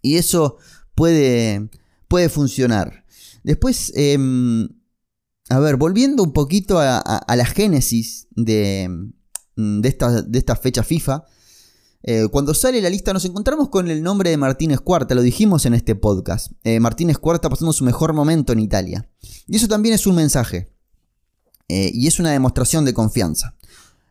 Y 0.03 0.17
eso 0.17 0.59
puede, 0.95 1.71
puede 2.07 2.29
funcionar. 2.29 3.07
Después, 3.45 3.95
em, 3.97 4.69
a 5.49 5.59
ver, 5.59 5.77
volviendo 5.77 6.23
un 6.23 6.35
poquito 6.35 6.81
a 6.81 7.35
la 7.35 7.47
génesis 7.47 8.29
de, 8.33 8.91
de 9.57 9.89
esta, 9.89 10.21
de 10.21 10.39
esta 10.39 10.55
fecha 10.55 10.83
FIFA. 10.83 11.25
Eh, 12.09 12.29
cuando 12.31 12.55
sale 12.55 12.81
la 12.81 12.89
lista 12.89 13.13
nos 13.13 13.25
encontramos 13.25 13.69
con 13.69 13.91
el 13.91 14.01
nombre 14.01 14.31
de 14.31 14.37
Martínez 14.37 14.81
Cuarta, 14.81 15.17
lo 15.17 15.23
dijimos 15.23 15.67
en 15.67 15.75
este 15.75 15.97
podcast. 15.97 16.53
Eh, 16.63 16.79
Martínez 16.79 17.19
Cuarta 17.19 17.51
pasando 17.51 17.73
su 17.73 17.85
mejor 17.85 18.13
momento 18.13 18.53
en 18.53 18.61
Italia. 18.61 19.11
Y 19.49 19.57
eso 19.57 19.67
también 19.67 19.93
es 19.93 20.07
un 20.07 20.15
mensaje. 20.15 20.73
Eh, 21.69 21.91
y 21.93 22.07
es 22.07 22.21
una 22.21 22.31
demostración 22.31 22.85
de 22.85 22.95
confianza. 22.95 23.57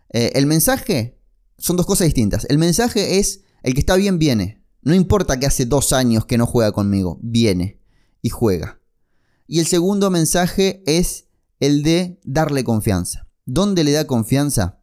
el 0.09 0.45
mensaje 0.45 1.19
son 1.57 1.77
dos 1.77 1.85
cosas 1.85 2.05
distintas. 2.05 2.45
El 2.49 2.57
mensaje 2.57 3.19
es, 3.19 3.41
el 3.63 3.73
que 3.73 3.79
está 3.79 3.95
bien 3.95 4.19
viene. 4.19 4.61
No 4.81 4.93
importa 4.93 5.39
que 5.39 5.45
hace 5.45 5.65
dos 5.65 5.93
años 5.93 6.25
que 6.25 6.37
no 6.37 6.45
juega 6.45 6.73
conmigo, 6.73 7.17
viene 7.21 7.79
y 8.21 8.29
juega. 8.29 8.81
Y 9.47 9.59
el 9.59 9.67
segundo 9.67 10.09
mensaje 10.09 10.83
es 10.85 11.27
el 11.61 11.81
de 11.81 12.19
darle 12.23 12.65
confianza. 12.65 13.27
¿Dónde 13.45 13.85
le 13.85 13.93
da 13.93 14.05
confianza? 14.05 14.81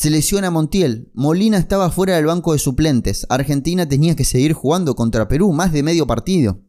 Se 0.00 0.08
lesiona 0.08 0.50
Montiel. 0.50 1.10
Molina 1.12 1.58
estaba 1.58 1.90
fuera 1.90 2.16
del 2.16 2.24
banco 2.24 2.54
de 2.54 2.58
suplentes. 2.58 3.26
Argentina 3.28 3.86
tenía 3.86 4.16
que 4.16 4.24
seguir 4.24 4.54
jugando 4.54 4.94
contra 4.94 5.28
Perú, 5.28 5.52
más 5.52 5.74
de 5.74 5.82
medio 5.82 6.06
partido. 6.06 6.62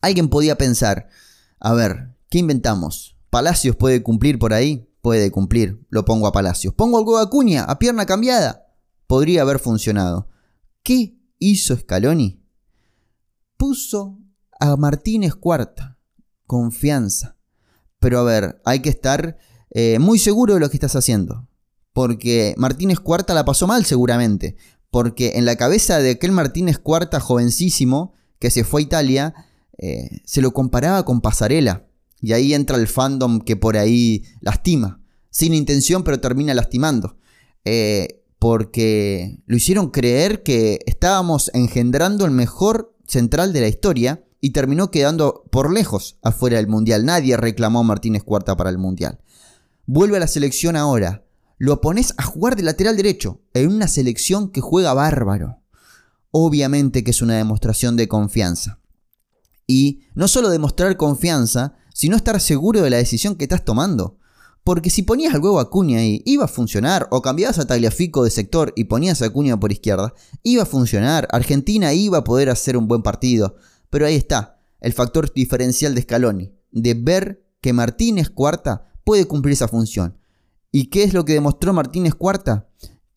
Alguien 0.00 0.28
podía 0.28 0.58
pensar, 0.58 1.10
a 1.60 1.72
ver, 1.74 2.16
¿qué 2.28 2.38
inventamos? 2.38 3.16
¿Palacios 3.30 3.76
puede 3.76 4.02
cumplir 4.02 4.40
por 4.40 4.52
ahí? 4.52 4.90
Puede 5.00 5.30
cumplir, 5.30 5.86
lo 5.90 6.04
pongo 6.04 6.26
a 6.26 6.32
Palacios. 6.32 6.74
Pongo 6.74 6.98
algo 6.98 7.18
a 7.18 7.22
Acuña, 7.22 7.62
a 7.62 7.78
pierna 7.78 8.04
cambiada. 8.04 8.66
Podría 9.06 9.42
haber 9.42 9.60
funcionado. 9.60 10.28
¿Qué 10.82 11.16
hizo 11.38 11.76
Scaloni? 11.76 12.42
Puso 13.56 14.18
a 14.58 14.74
Martínez 14.74 15.36
cuarta. 15.36 16.00
Confianza. 16.48 17.36
Pero 18.00 18.18
a 18.18 18.24
ver, 18.24 18.60
hay 18.64 18.80
que 18.80 18.88
estar 18.88 19.38
eh, 19.70 20.00
muy 20.00 20.18
seguro 20.18 20.54
de 20.54 20.58
lo 20.58 20.68
que 20.68 20.78
estás 20.78 20.96
haciendo 20.96 21.46
porque 21.92 22.54
Martínez 22.56 23.00
Cuarta 23.00 23.34
la 23.34 23.44
pasó 23.44 23.66
mal 23.66 23.84
seguramente, 23.84 24.56
porque 24.90 25.32
en 25.36 25.44
la 25.44 25.56
cabeza 25.56 25.98
de 25.98 26.12
aquel 26.12 26.32
Martínez 26.32 26.78
Cuarta 26.78 27.20
jovencísimo 27.20 28.14
que 28.38 28.50
se 28.50 28.64
fue 28.64 28.80
a 28.80 28.84
Italia, 28.84 29.34
eh, 29.78 30.20
se 30.24 30.42
lo 30.42 30.52
comparaba 30.52 31.04
con 31.04 31.20
Pasarela, 31.20 31.86
y 32.20 32.32
ahí 32.32 32.54
entra 32.54 32.76
el 32.76 32.88
fandom 32.88 33.40
que 33.40 33.56
por 33.56 33.76
ahí 33.76 34.24
lastima, 34.40 35.00
sin 35.30 35.54
intención 35.54 36.02
pero 36.04 36.20
termina 36.20 36.54
lastimando, 36.54 37.16
eh, 37.64 38.22
porque 38.38 39.38
lo 39.46 39.56
hicieron 39.56 39.90
creer 39.90 40.42
que 40.42 40.80
estábamos 40.86 41.50
engendrando 41.54 42.24
el 42.24 42.32
mejor 42.32 42.96
central 43.06 43.52
de 43.52 43.60
la 43.60 43.68
historia, 43.68 44.24
y 44.44 44.50
terminó 44.50 44.90
quedando 44.90 45.44
por 45.50 45.72
lejos 45.72 46.18
afuera 46.20 46.56
del 46.56 46.66
Mundial. 46.66 47.06
Nadie 47.06 47.36
reclamó 47.36 47.78
a 47.78 47.84
Martínez 47.84 48.24
Cuarta 48.24 48.56
para 48.56 48.70
el 48.70 48.76
Mundial. 48.76 49.20
Vuelve 49.86 50.16
a 50.16 50.20
la 50.20 50.26
selección 50.26 50.74
ahora 50.74 51.24
lo 51.62 51.80
pones 51.80 52.12
a 52.16 52.24
jugar 52.24 52.56
de 52.56 52.64
lateral 52.64 52.96
derecho 52.96 53.40
en 53.54 53.68
una 53.68 53.86
selección 53.86 54.50
que 54.50 54.60
juega 54.60 54.94
bárbaro. 54.94 55.62
Obviamente 56.32 57.04
que 57.04 57.12
es 57.12 57.22
una 57.22 57.36
demostración 57.36 57.96
de 57.96 58.08
confianza. 58.08 58.80
Y 59.64 60.00
no 60.16 60.26
solo 60.26 60.50
demostrar 60.50 60.96
confianza, 60.96 61.76
sino 61.94 62.16
estar 62.16 62.40
seguro 62.40 62.82
de 62.82 62.90
la 62.90 62.96
decisión 62.96 63.36
que 63.36 63.44
estás 63.44 63.64
tomando. 63.64 64.18
Porque 64.64 64.90
si 64.90 65.02
ponías 65.02 65.34
al 65.34 65.40
huevo 65.40 65.60
a 65.60 65.62
Acuña 65.62 65.98
ahí, 65.98 66.20
iba 66.26 66.46
a 66.46 66.48
funcionar. 66.48 67.06
O 67.12 67.22
cambiabas 67.22 67.60
a 67.60 67.64
Tagliafico 67.64 68.24
de 68.24 68.30
sector 68.30 68.72
y 68.74 68.86
ponías 68.86 69.22
a 69.22 69.26
Acuña 69.26 69.60
por 69.60 69.70
izquierda, 69.70 70.14
iba 70.42 70.64
a 70.64 70.66
funcionar. 70.66 71.28
Argentina 71.30 71.92
iba 71.92 72.18
a 72.18 72.24
poder 72.24 72.50
hacer 72.50 72.76
un 72.76 72.88
buen 72.88 73.02
partido. 73.02 73.54
Pero 73.88 74.04
ahí 74.04 74.16
está, 74.16 74.58
el 74.80 74.94
factor 74.94 75.32
diferencial 75.32 75.94
de 75.94 76.02
Scaloni. 76.02 76.52
De 76.72 76.94
ver 76.94 77.46
que 77.60 77.72
Martínez 77.72 78.30
Cuarta 78.30 78.92
puede 79.04 79.26
cumplir 79.26 79.52
esa 79.52 79.68
función. 79.68 80.18
¿Y 80.72 80.86
qué 80.86 81.04
es 81.04 81.12
lo 81.12 81.24
que 81.24 81.34
demostró 81.34 81.74
Martínez 81.74 82.14
Cuarta? 82.14 82.68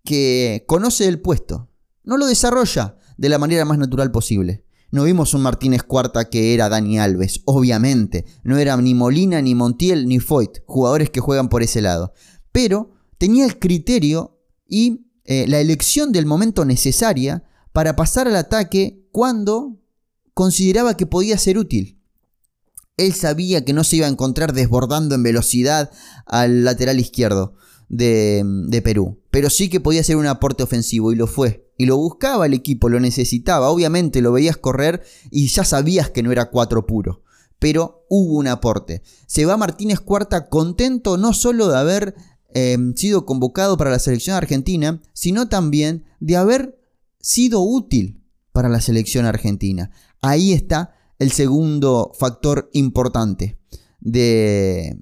Que 0.04 0.66
conoce 0.68 1.08
el 1.08 1.22
puesto, 1.22 1.72
no 2.04 2.18
lo 2.18 2.28
desarrolla 2.28 2.98
de 3.18 3.30
la 3.30 3.40
manera 3.40 3.66
más 3.66 3.78
natural 3.78 4.12
posible. 4.12 4.66
No 4.92 5.06
vimos 5.06 5.34
un 5.34 5.42
Martínez 5.42 5.84
Cuarta 5.84 6.30
que 6.30 6.54
era 6.54 6.70
Dani 6.70 7.00
Alves, 7.00 7.42
obviamente. 7.46 8.26
No 8.44 8.58
era 8.58 8.78
ni 8.78 8.94
Molina, 8.94 9.42
ni 9.42 9.56
Montiel, 9.56 10.08
ni 10.08 10.20
Foyt, 10.20 10.60
jugadores 10.66 11.10
que 11.10 11.22
juegan 11.22 11.50
por 11.50 11.64
ese 11.64 11.82
lado. 11.82 12.14
Pero 12.52 12.92
tenía 13.18 13.46
el 13.46 13.58
criterio 13.58 14.40
y 14.68 15.08
eh, 15.24 15.48
la 15.48 15.60
elección 15.60 16.12
del 16.12 16.26
momento 16.26 16.66
necesaria 16.66 17.44
para 17.74 17.96
pasar 17.96 18.28
al 18.28 18.36
ataque 18.36 19.06
cuando 19.12 19.82
consideraba 20.34 20.96
que 20.96 21.08
podía 21.08 21.38
ser 21.38 21.58
útil. 21.58 21.95
Él 22.98 23.14
sabía 23.14 23.66
que 23.66 23.74
no 23.74 23.84
se 23.84 23.98
iba 23.98 24.08
a 24.08 24.10
encontrar 24.10 24.54
desbordando 24.54 25.16
en 25.16 25.24
velocidad 25.24 25.92
al 26.26 26.64
lateral 26.64 27.00
izquierdo 27.00 27.56
de, 27.90 28.82
Perú, 28.84 29.20
pero 29.32 29.50
sí 29.50 29.70
que 29.70 29.80
podía 29.82 30.04
ser 30.04 30.16
un 30.16 30.28
aporte 30.28 30.64
ofensivo 30.64 31.12
y 31.12 31.16
lo 31.16 31.28
fue. 31.28 31.66
Y 31.78 31.88
lo 31.88 31.98
buscaba 31.98 32.46
el 32.46 32.54
equipo, 32.54 32.88
lo 32.88 33.02
necesitaba. 33.02 33.70
Obviamente 33.70 34.22
lo 34.22 34.32
veías 34.32 34.56
correr 34.56 35.04
y 35.30 35.48
ya 35.48 35.66
sabías 35.66 36.10
que 36.10 36.24
no 36.24 36.32
era 36.32 36.50
cuatro 36.50 36.86
puro. 36.86 37.22
pero 37.60 38.06
hubo 38.10 38.38
un 38.38 38.48
aporte. 38.48 39.02
Se 39.28 39.46
va 39.46 39.58
Martínez 39.58 40.00
Cuarta 40.00 40.50
contento 40.50 41.18
no 41.18 41.34
solo 41.34 41.68
de 41.68 41.78
haber 41.78 42.16
em, 42.54 42.94
sido 42.96 43.26
convocado 43.26 43.76
para 43.76 43.90
la 43.90 44.00
selección 44.00 44.36
argentina, 44.36 45.02
sino 45.14 45.50
también 45.50 46.06
de 46.20 46.36
haber 46.38 46.80
sido 47.20 47.62
útil 47.62 48.22
para 48.52 48.70
la 48.70 48.82
selección 48.82 49.26
argentina. 49.26 49.90
Ahí 50.22 50.54
está 50.54 50.96
el 51.20 51.32
segundo 51.32 52.12
factor 52.18 52.70
importante 52.74 53.58
de, 54.00 54.98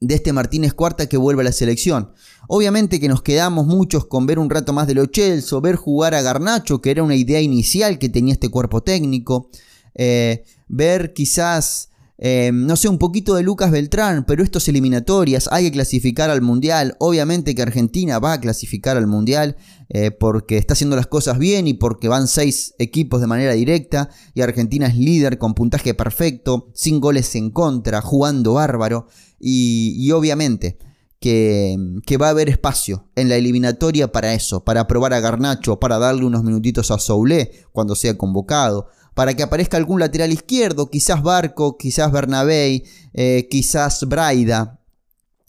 de 0.00 0.14
este 0.14 0.32
Martínez 0.32 0.74
Cuarta 0.74 1.08
que 1.08 1.16
vuelve 1.16 1.42
a 1.42 1.44
la 1.44 1.52
selección. 1.52 2.12
Obviamente 2.48 3.00
que 3.00 3.08
nos 3.08 3.22
quedamos 3.22 3.66
muchos 3.66 4.06
con 4.06 4.26
ver 4.26 4.38
un 4.38 4.50
rato 4.50 4.72
más 4.72 4.86
de 4.86 4.94
Lo 4.94 5.04
o 5.04 5.60
ver 5.60 5.76
jugar 5.76 6.14
a 6.14 6.22
Garnacho, 6.22 6.80
que 6.80 6.90
era 6.90 7.02
una 7.02 7.16
idea 7.16 7.40
inicial 7.40 7.98
que 7.98 8.08
tenía 8.08 8.32
este 8.32 8.48
cuerpo 8.48 8.82
técnico, 8.82 9.50
eh, 9.94 10.44
ver 10.68 11.12
quizás, 11.12 11.90
eh, 12.16 12.50
no 12.52 12.76
sé, 12.76 12.88
un 12.88 12.98
poquito 12.98 13.34
de 13.34 13.42
Lucas 13.42 13.70
Beltrán, 13.70 14.24
pero 14.24 14.42
estos 14.42 14.68
eliminatorias, 14.68 15.48
hay 15.50 15.64
que 15.64 15.72
clasificar 15.72 16.30
al 16.30 16.40
Mundial, 16.40 16.96
obviamente 17.00 17.54
que 17.54 17.62
Argentina 17.62 18.18
va 18.18 18.34
a 18.34 18.40
clasificar 18.40 18.96
al 18.96 19.06
Mundial, 19.06 19.56
eh, 19.90 20.10
porque 20.10 20.58
está 20.58 20.74
haciendo 20.74 20.96
las 20.96 21.06
cosas 21.06 21.38
bien 21.38 21.66
y 21.66 21.72
porque 21.72 22.08
van 22.08 22.28
seis 22.28 22.74
equipos 22.78 23.20
de 23.22 23.26
manera 23.26 23.52
directa, 23.52 24.10
y 24.34 24.42
Argentina 24.42 24.86
es 24.86 24.96
líder 24.96 25.38
con 25.38 25.54
puntaje 25.54 25.94
perfecto, 25.94 26.70
sin 26.74 27.00
goles 27.00 27.34
en 27.34 27.50
contra, 27.50 28.02
jugando 28.02 28.54
bárbaro. 28.54 29.06
Y, 29.40 30.10
obviamente 30.10 30.78
que, 31.20 31.76
va 32.20 32.26
a 32.26 32.30
haber 32.30 32.48
espacio 32.48 33.08
en 33.16 33.28
la 33.28 33.36
eliminatoria 33.36 34.12
para 34.12 34.34
eso, 34.34 34.64
para 34.64 34.86
probar 34.86 35.14
a 35.14 35.20
Garnacho, 35.20 35.80
para 35.80 35.98
darle 35.98 36.24
unos 36.24 36.44
minutitos 36.44 36.90
a 36.90 36.98
Soulé 36.98 37.52
cuando 37.72 37.94
sea 37.94 38.18
convocado, 38.18 38.88
para 39.14 39.34
que 39.34 39.42
aparezca 39.42 39.76
algún 39.76 40.00
lateral 40.00 40.32
izquierdo, 40.32 40.90
quizás 40.90 41.22
Barco, 41.22 41.76
quizás 41.76 42.12
Bernabé, 42.12 42.84
eh, 43.14 43.48
quizás 43.50 44.06
Braida, 44.06 44.80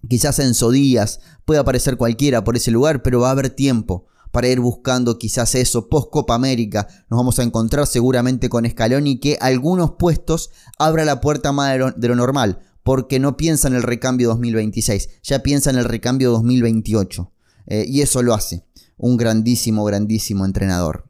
quizás 0.07 0.39
Enzo 0.39 0.71
Díaz, 0.71 1.19
puede 1.45 1.59
aparecer 1.59 1.97
cualquiera 1.97 2.43
por 2.43 2.55
ese 2.55 2.71
lugar, 2.71 3.03
pero 3.03 3.19
va 3.19 3.27
a 3.29 3.31
haber 3.31 3.49
tiempo 3.49 4.07
para 4.31 4.47
ir 4.47 4.59
buscando 4.59 5.17
quizás 5.17 5.55
eso 5.55 5.89
post 5.89 6.09
Copa 6.11 6.35
América. 6.35 6.87
Nos 7.09 7.17
vamos 7.17 7.39
a 7.39 7.43
encontrar 7.43 7.87
seguramente 7.87 8.49
con 8.49 8.69
Scaloni 8.69 9.19
que 9.19 9.37
algunos 9.41 9.91
puestos 9.91 10.51
abra 10.77 11.05
la 11.05 11.21
puerta 11.21 11.51
más 11.51 11.77
de 11.95 12.07
lo 12.07 12.15
normal 12.15 12.59
porque 12.83 13.19
no 13.19 13.37
piensa 13.37 13.67
en 13.67 13.75
el 13.75 13.83
recambio 13.83 14.29
2026, 14.29 15.21
ya 15.21 15.39
piensa 15.43 15.69
en 15.69 15.77
el 15.77 15.85
recambio 15.85 16.31
2028. 16.31 17.31
Eh, 17.67 17.85
y 17.87 18.01
eso 18.01 18.23
lo 18.23 18.33
hace 18.33 18.65
un 18.97 19.17
grandísimo, 19.17 19.83
grandísimo 19.85 20.45
entrenador. 20.45 21.08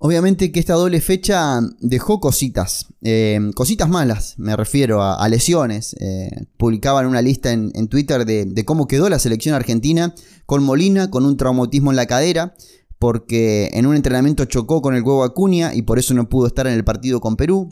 Obviamente 0.00 0.52
que 0.52 0.60
esta 0.60 0.74
doble 0.74 1.00
fecha 1.00 1.60
dejó 1.80 2.20
cositas, 2.20 2.86
eh, 3.02 3.50
cositas 3.56 3.88
malas, 3.88 4.34
me 4.38 4.54
refiero 4.54 5.02
a, 5.02 5.28
lesiones. 5.28 5.96
Eh, 5.98 6.46
publicaban 6.56 7.06
una 7.06 7.20
lista 7.20 7.50
en, 7.50 7.88
Twitter 7.88 8.24
de, 8.24 8.64
cómo 8.64 8.86
quedó 8.86 9.08
la 9.08 9.18
selección 9.18 9.56
argentina 9.56 10.14
con 10.46 10.62
Molina, 10.62 11.10
con 11.10 11.24
un 11.24 11.36
traumatismo 11.36 11.90
en 11.90 11.96
la 11.96 12.06
cadera, 12.06 12.54
porque 13.00 13.70
en 13.72 13.86
un 13.86 13.96
entrenamiento 13.96 14.44
chocó 14.44 14.82
con 14.82 14.94
el 14.94 15.02
huevo 15.02 15.24
Acuña 15.24 15.74
y 15.74 15.82
por 15.82 15.98
eso 15.98 16.14
no 16.14 16.28
pudo 16.28 16.46
estar 16.46 16.68
en 16.68 16.74
el 16.74 16.84
partido 16.84 17.20
con 17.20 17.34
Perú. 17.34 17.68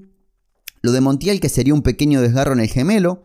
Lo 0.82 0.90
de 0.90 1.00
Montiel, 1.00 1.38
que 1.38 1.48
sería 1.48 1.74
un 1.74 1.82
pequeño 1.82 2.20
desgarro 2.20 2.54
en 2.54 2.60
el 2.60 2.68
gemelo. 2.68 3.22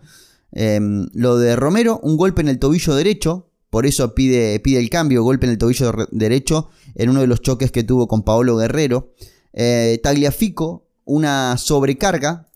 Em, 0.51 1.07
lo 1.13 1.37
de 1.37 1.55
Romero, 1.55 1.99
un 2.03 2.17
golpe 2.17 2.41
en 2.41 2.49
el 2.49 2.59
tobillo 2.59 2.93
derecho. 2.93 3.49
Por 3.71 3.87
eso 3.87 4.13
pide, 4.13 4.59
pide 4.59 4.79
el 4.79 4.91
cambio, 4.91 5.23
golpe 5.23 5.47
en 5.47 5.53
el 5.53 5.57
tobillo 5.57 5.91
derecho 6.11 6.69
en 6.95 7.10
uno 7.10 7.21
de 7.21 7.27
los 7.27 7.41
choques 7.41 7.71
que 7.71 7.84
tuvo 7.84 8.08
con 8.08 8.23
Paolo 8.23 8.58
Guerrero. 8.58 9.13
Eh, 9.54 9.99
Tagliafico, 10.01 10.88
una 11.06 11.58
sobrecarga 11.58 12.47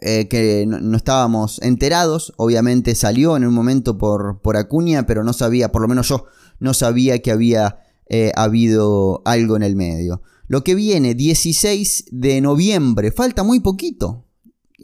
eh, 0.00 0.28
que 0.28 0.64
no, 0.66 0.96
estábamos 0.96 1.60
enterados. 1.62 2.32
Obviamente 2.36 2.94
salió 2.94 3.36
en 3.36 3.46
un 3.46 3.54
momento 3.54 3.98
por, 3.98 4.40
por 4.40 4.56
Acuña, 4.56 5.06
pero 5.06 5.24
no 5.24 5.32
sabía, 5.32 5.70
por 5.70 5.82
lo 5.82 5.88
menos 5.88 6.08
yo, 6.08 6.26
no 6.58 6.74
sabía 6.74 7.20
que 7.20 7.30
había 7.30 7.78
eh, 8.14 8.30
habido 8.36 9.22
algo 9.24 9.56
en 9.56 9.62
el 9.62 9.74
medio. 9.74 10.20
Lo 10.46 10.62
que 10.62 10.74
viene, 10.74 11.14
16 11.14 12.06
de 12.10 12.42
noviembre, 12.42 13.10
falta 13.10 13.42
muy 13.42 13.60
poquito. 13.60 14.26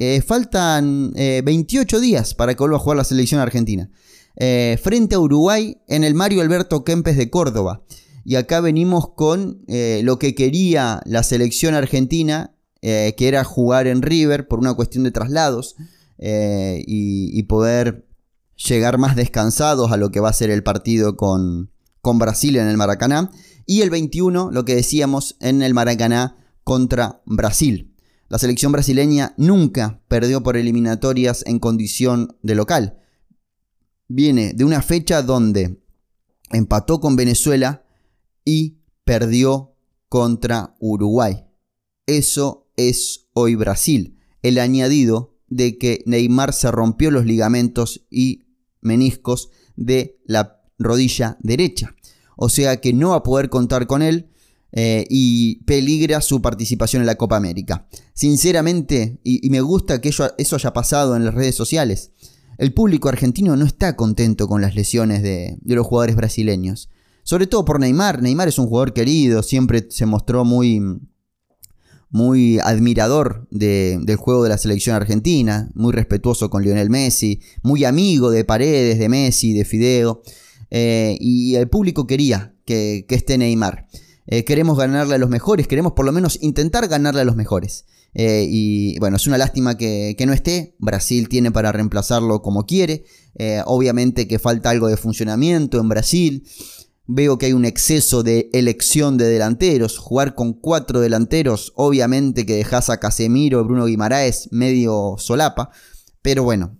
Eh, 0.00 0.22
faltan 0.22 1.12
28 1.12 1.96
eh, 1.96 2.00
días 2.00 2.34
para 2.34 2.54
que 2.54 2.60
vuelva 2.60 2.76
a 2.76 2.80
jugar 2.80 2.96
la 2.96 3.04
selección 3.04 3.40
argentina. 3.40 3.90
Frente 4.80 5.16
a 5.16 5.18
Uruguay 5.18 5.76
en 5.88 6.04
el 6.04 6.14
Mario 6.14 6.40
Alberto 6.40 6.84
Kempes 6.84 7.18
de 7.18 7.28
Córdoba. 7.28 7.82
Y 8.28 8.36
acá 8.36 8.60
venimos 8.60 9.14
con 9.14 9.64
lo 9.66 10.18
que 10.18 10.34
quería 10.34 11.00
la 11.06 11.22
selección 11.22 11.74
argentina, 11.74 12.54
que 12.82 13.14
era 13.16 13.42
jugar 13.42 13.86
en 13.86 14.02
River 14.02 14.48
por 14.48 14.58
una 14.58 14.74
cuestión 14.74 15.04
de 15.04 15.10
traslados 15.10 15.76
y, 16.18 17.42
poder 17.44 18.06
llegar 18.54 18.98
más 18.98 19.16
descansados 19.16 19.92
a 19.92 19.96
lo 19.96 20.10
que 20.10 20.20
va 20.20 20.28
a 20.28 20.34
ser 20.34 20.50
el 20.50 20.62
partido 20.62 21.16
con, 21.16 21.70
con 22.02 22.18
Brasil 22.18 22.56
en 22.56 22.68
el 22.68 22.76
Maracaná 22.76 23.30
y 23.64 23.80
el 23.80 23.88
21, 23.88 24.50
lo 24.52 24.66
que 24.66 24.74
decíamos, 24.74 25.36
en 25.40 25.62
el 25.62 25.72
Maracaná 25.72 26.36
contra 26.64 27.22
Brasil. 27.24 27.94
La 28.28 28.38
selección 28.38 28.72
brasileña 28.72 29.32
nunca 29.38 30.02
perdió 30.06 30.42
por 30.42 30.58
eliminatorias 30.58 31.44
en 31.46 31.60
condición 31.60 32.36
de 32.42 32.56
local. 32.56 32.98
Viene 34.06 34.52
de 34.52 34.64
una 34.64 34.82
fecha 34.82 35.22
donde 35.22 35.80
empató 36.50 37.00
con 37.00 37.16
Venezuela 37.16 37.84
y 38.48 38.78
perdió 39.04 39.74
contra 40.08 40.74
Uruguay. 40.80 41.44
Eso 42.06 42.70
es 42.76 43.28
hoy 43.34 43.54
Brasil. 43.54 44.18
El 44.42 44.58
añadido 44.58 45.36
de 45.48 45.78
que 45.78 46.02
Neymar 46.06 46.52
se 46.52 46.70
rompió 46.70 47.10
los 47.10 47.26
ligamentos 47.26 48.06
y 48.10 48.46
meniscos 48.80 49.50
de 49.76 50.20
la 50.24 50.62
rodilla 50.78 51.36
derecha 51.40 51.94
o 52.40 52.48
sea 52.48 52.80
que 52.80 52.92
no 52.92 53.10
va 53.10 53.16
a 53.16 53.22
poder 53.24 53.50
contar 53.50 53.88
con 53.88 54.00
él 54.00 54.28
eh, 54.70 55.04
y 55.10 55.56
peligra 55.64 56.20
su 56.20 56.40
participación 56.40 57.02
en 57.02 57.06
la 57.06 57.16
Copa 57.16 57.36
América. 57.36 57.88
Sinceramente, 58.14 59.18
y, 59.24 59.50
me 59.50 59.60
gusta 59.60 60.00
que 60.00 60.08
eso, 60.08 60.30
haya 60.36 60.72
pasado 60.72 61.16
en 61.16 61.24
las 61.24 61.34
redes 61.34 61.56
sociales, 61.56 62.12
el 62.56 62.72
público 62.72 63.08
argentino 63.08 63.56
no 63.56 63.64
está 63.64 63.96
contento 63.96 64.46
con 64.46 64.62
las 64.62 64.76
lesiones 64.76 65.22
de, 65.22 65.58
los 65.64 65.84
jugadores 65.84 66.14
brasileños. 66.14 66.90
Sobre 67.28 67.46
todo 67.46 67.62
por 67.66 67.78
Neymar. 67.78 68.22
Neymar 68.22 68.48
es 68.48 68.58
un 68.58 68.68
jugador 68.68 68.94
querido, 68.94 69.42
siempre 69.42 69.86
se 69.90 70.06
mostró 70.06 70.46
muy, 70.46 70.80
muy 72.08 72.58
admirador 72.58 73.46
del 73.50 74.16
juego 74.16 74.44
de 74.44 74.48
la 74.48 74.56
selección 74.56 74.96
argentina, 74.96 75.70
muy 75.74 75.92
respetuoso 75.92 76.48
con 76.48 76.62
Lionel 76.62 76.88
Messi, 76.88 77.42
muy 77.62 77.84
amigo 77.84 78.30
de 78.30 78.46
Paredes, 78.46 78.98
de 78.98 79.10
Messi, 79.10 79.52
de 79.52 79.66
Fideo. 79.66 80.22
Eh, 80.70 81.18
y 81.20 81.56
el 81.56 81.68
público 81.68 82.06
quería 82.06 82.54
que, 82.64 83.04
esté 83.10 83.36
Neymar. 83.36 83.88
Eh, 84.26 84.44
queremos 84.44 84.78
ganarle 84.78 85.16
a 85.16 85.18
los 85.18 85.28
mejores, 85.28 85.68
queremos 85.68 85.92
por 85.92 86.06
lo 86.06 86.12
menos 86.12 86.38
intentar 86.40 86.88
ganarle 86.88 87.20
a 87.20 87.26
los 87.26 87.36
mejores. 87.36 87.84
Eh, 88.14 88.46
y 88.48 88.98
bueno, 89.00 89.18
es 89.18 89.26
una 89.26 89.36
lástima 89.36 89.76
que, 89.76 90.16
no 90.26 90.32
esté. 90.32 90.76
Brasil 90.78 91.28
tiene 91.28 91.50
para 91.50 91.72
reemplazarlo 91.72 92.40
como 92.40 92.64
quiere. 92.64 93.04
obviamente 93.66 94.26
que 94.26 94.38
falta 94.38 94.70
algo 94.70 94.88
de 94.88 94.96
funcionamiento 94.96 95.78
en 95.78 95.90
Brasil. 95.90 96.44
Veo 97.10 97.38
que 97.38 97.46
hay 97.46 97.54
un 97.54 97.64
exceso 97.64 98.22
de 98.22 98.50
elección 98.52 99.16
de 99.16 99.24
delanteros. 99.24 99.96
Jugar 99.96 100.34
con 100.34 100.52
cuatro 100.52 101.00
delanteros, 101.00 101.72
obviamente 101.74 102.44
que 102.44 102.56
dejas 102.56 102.90
a 102.90 103.00
Casemiro, 103.00 103.64
Bruno 103.64 103.86
Guimaraes 103.86 104.50
medio 104.52 105.16
solapa. 105.16 105.70
Pero 106.20 106.44
bueno, 106.44 106.78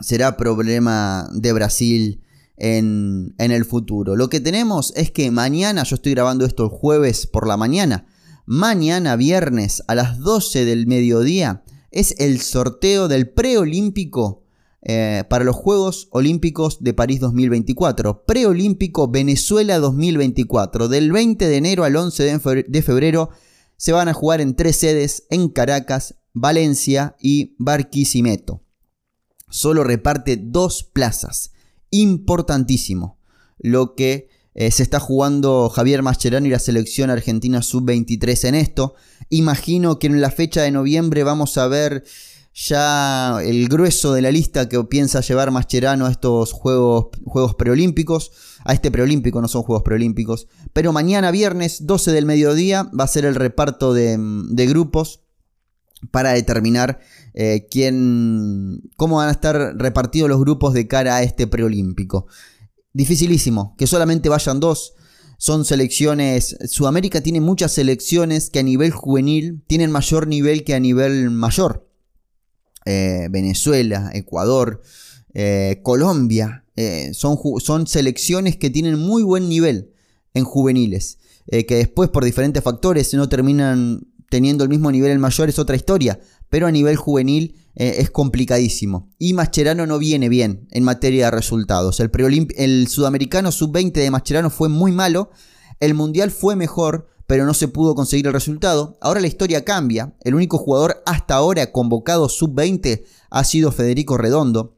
será 0.00 0.36
problema 0.36 1.28
de 1.32 1.52
Brasil 1.52 2.24
en, 2.56 3.34
el 3.38 3.64
futuro. 3.64 4.16
Lo 4.16 4.28
que 4.28 4.40
tenemos 4.40 4.92
es 4.96 5.12
que 5.12 5.30
mañana, 5.30 5.84
yo 5.84 5.94
estoy 5.94 6.14
grabando 6.14 6.44
esto 6.44 6.64
el 6.64 6.70
jueves 6.70 7.28
por 7.28 7.46
la 7.46 7.56
mañana, 7.56 8.06
mañana 8.46 9.14
viernes 9.14 9.84
a 9.86 9.94
las 9.94 10.18
12 10.18 10.64
del 10.64 10.88
mediodía 10.88 11.62
es 11.92 12.16
el 12.18 12.40
sorteo 12.40 13.06
del 13.06 13.30
preolímpico 13.30 14.43
eh, 14.86 15.24
para 15.30 15.44
los 15.44 15.56
Juegos 15.56 16.08
Olímpicos 16.10 16.82
de 16.82 16.92
París 16.92 17.18
2024. 17.20 18.24
Preolímpico 18.26 19.08
Venezuela 19.08 19.78
2024. 19.78 20.88
Del 20.88 21.10
20 21.10 21.48
de 21.48 21.56
enero 21.56 21.84
al 21.84 21.96
11 21.96 22.38
de 22.68 22.82
febrero 22.82 23.30
se 23.76 23.92
van 23.92 24.08
a 24.08 24.14
jugar 24.14 24.40
en 24.40 24.54
tres 24.54 24.76
sedes 24.76 25.24
en 25.30 25.48
Caracas, 25.48 26.16
Valencia 26.34 27.16
y 27.18 27.56
Barquisimeto. 27.58 28.62
Solo 29.48 29.84
reparte 29.84 30.36
dos 30.36 30.84
plazas 30.84 31.52
importantísimo 31.90 33.18
lo 33.58 33.94
que 33.94 34.28
eh, 34.54 34.70
se 34.70 34.82
está 34.82 35.00
jugando 35.00 35.68
Javier 35.68 36.02
Mascherano 36.02 36.46
y 36.46 36.50
la 36.50 36.58
selección 36.58 37.10
argentina 37.10 37.62
sub-23 37.62 38.48
en 38.48 38.54
esto. 38.54 38.94
Imagino 39.30 39.98
que 39.98 40.08
en 40.08 40.20
la 40.20 40.30
fecha 40.30 40.62
de 40.62 40.70
noviembre 40.70 41.24
vamos 41.24 41.56
a 41.56 41.66
ver 41.68 42.04
ya 42.54 43.38
el 43.42 43.68
grueso 43.68 44.14
de 44.14 44.22
la 44.22 44.30
lista 44.30 44.68
que 44.68 44.82
piensa 44.84 45.20
llevar 45.20 45.50
Mascherano 45.50 46.06
a 46.06 46.10
estos 46.10 46.52
juegos, 46.52 47.08
juegos 47.24 47.54
preolímpicos. 47.56 48.30
A 48.64 48.72
este 48.72 48.90
preolímpico, 48.90 49.42
no 49.42 49.48
son 49.48 49.62
juegos 49.62 49.82
preolímpicos. 49.82 50.46
Pero 50.72 50.92
mañana 50.92 51.30
viernes, 51.30 51.86
12 51.86 52.12
del 52.12 52.24
mediodía, 52.24 52.88
va 52.98 53.04
a 53.04 53.08
ser 53.08 53.26
el 53.26 53.34
reparto 53.34 53.92
de, 53.92 54.16
de 54.18 54.66
grupos 54.66 55.20
para 56.10 56.32
determinar 56.32 57.00
eh, 57.34 57.66
quién, 57.70 58.82
cómo 58.96 59.16
van 59.16 59.28
a 59.28 59.32
estar 59.32 59.74
repartidos 59.76 60.28
los 60.28 60.40
grupos 60.40 60.72
de 60.72 60.86
cara 60.86 61.16
a 61.16 61.22
este 61.22 61.46
preolímpico. 61.46 62.26
Dificilísimo, 62.92 63.74
que 63.76 63.86
solamente 63.86 64.28
vayan 64.28 64.60
dos. 64.60 64.94
Son 65.36 65.64
selecciones, 65.64 66.56
Sudamérica 66.66 67.20
tiene 67.20 67.40
muchas 67.40 67.72
selecciones 67.72 68.50
que 68.50 68.60
a 68.60 68.62
nivel 68.62 68.92
juvenil 68.92 69.64
tienen 69.66 69.90
mayor 69.90 70.28
nivel 70.28 70.64
que 70.64 70.74
a 70.74 70.80
nivel 70.80 71.30
mayor. 71.30 71.83
Eh, 72.84 73.28
Venezuela, 73.30 74.10
Ecuador, 74.14 74.82
eh, 75.32 75.80
Colombia, 75.82 76.64
son, 77.12 77.38
son 77.60 77.86
selecciones 77.86 78.56
que 78.56 78.68
tienen 78.68 78.98
muy 78.98 79.22
buen 79.22 79.48
nivel 79.48 79.92
en 80.34 80.44
juveniles. 80.44 81.18
que 81.46 81.76
después 81.76 82.10
por 82.10 82.24
diferentes 82.24 82.64
factores 82.64 83.14
no 83.14 83.28
terminan 83.28 84.00
teniendo 84.34 84.64
el 84.64 84.70
mismo 84.70 84.90
nivel 84.90 85.12
en 85.12 85.20
mayor 85.20 85.48
es 85.48 85.60
otra 85.60 85.76
historia, 85.76 86.18
pero 86.48 86.66
a 86.66 86.72
nivel 86.72 86.96
juvenil 86.96 87.54
eh, 87.76 87.96
es 87.98 88.10
complicadísimo. 88.10 89.12
Y 89.16 89.32
Mascherano 89.32 89.86
no 89.86 89.98
viene 89.98 90.28
bien 90.28 90.66
en 90.72 90.82
materia 90.82 91.26
de 91.26 91.30
resultados. 91.30 92.00
El, 92.00 92.10
el 92.56 92.88
sudamericano 92.88 93.52
sub-20 93.52 93.92
de 93.92 94.10
Mascherano 94.10 94.50
fue 94.50 94.68
muy 94.68 94.90
malo, 94.90 95.30
el 95.78 95.94
mundial 95.94 96.32
fue 96.32 96.56
mejor, 96.56 97.08
pero 97.26 97.46
no 97.46 97.54
se 97.54 97.68
pudo 97.68 97.94
conseguir 97.94 98.26
el 98.26 98.32
resultado. 98.32 98.98
Ahora 99.00 99.20
la 99.20 99.26
historia 99.26 99.64
cambia. 99.64 100.14
El 100.22 100.34
único 100.34 100.58
jugador 100.58 101.02
hasta 101.06 101.34
ahora 101.34 101.72
convocado 101.72 102.28
sub-20 102.28 103.04
ha 103.30 103.44
sido 103.44 103.72
Federico 103.72 104.18
Redondo. 104.18 104.76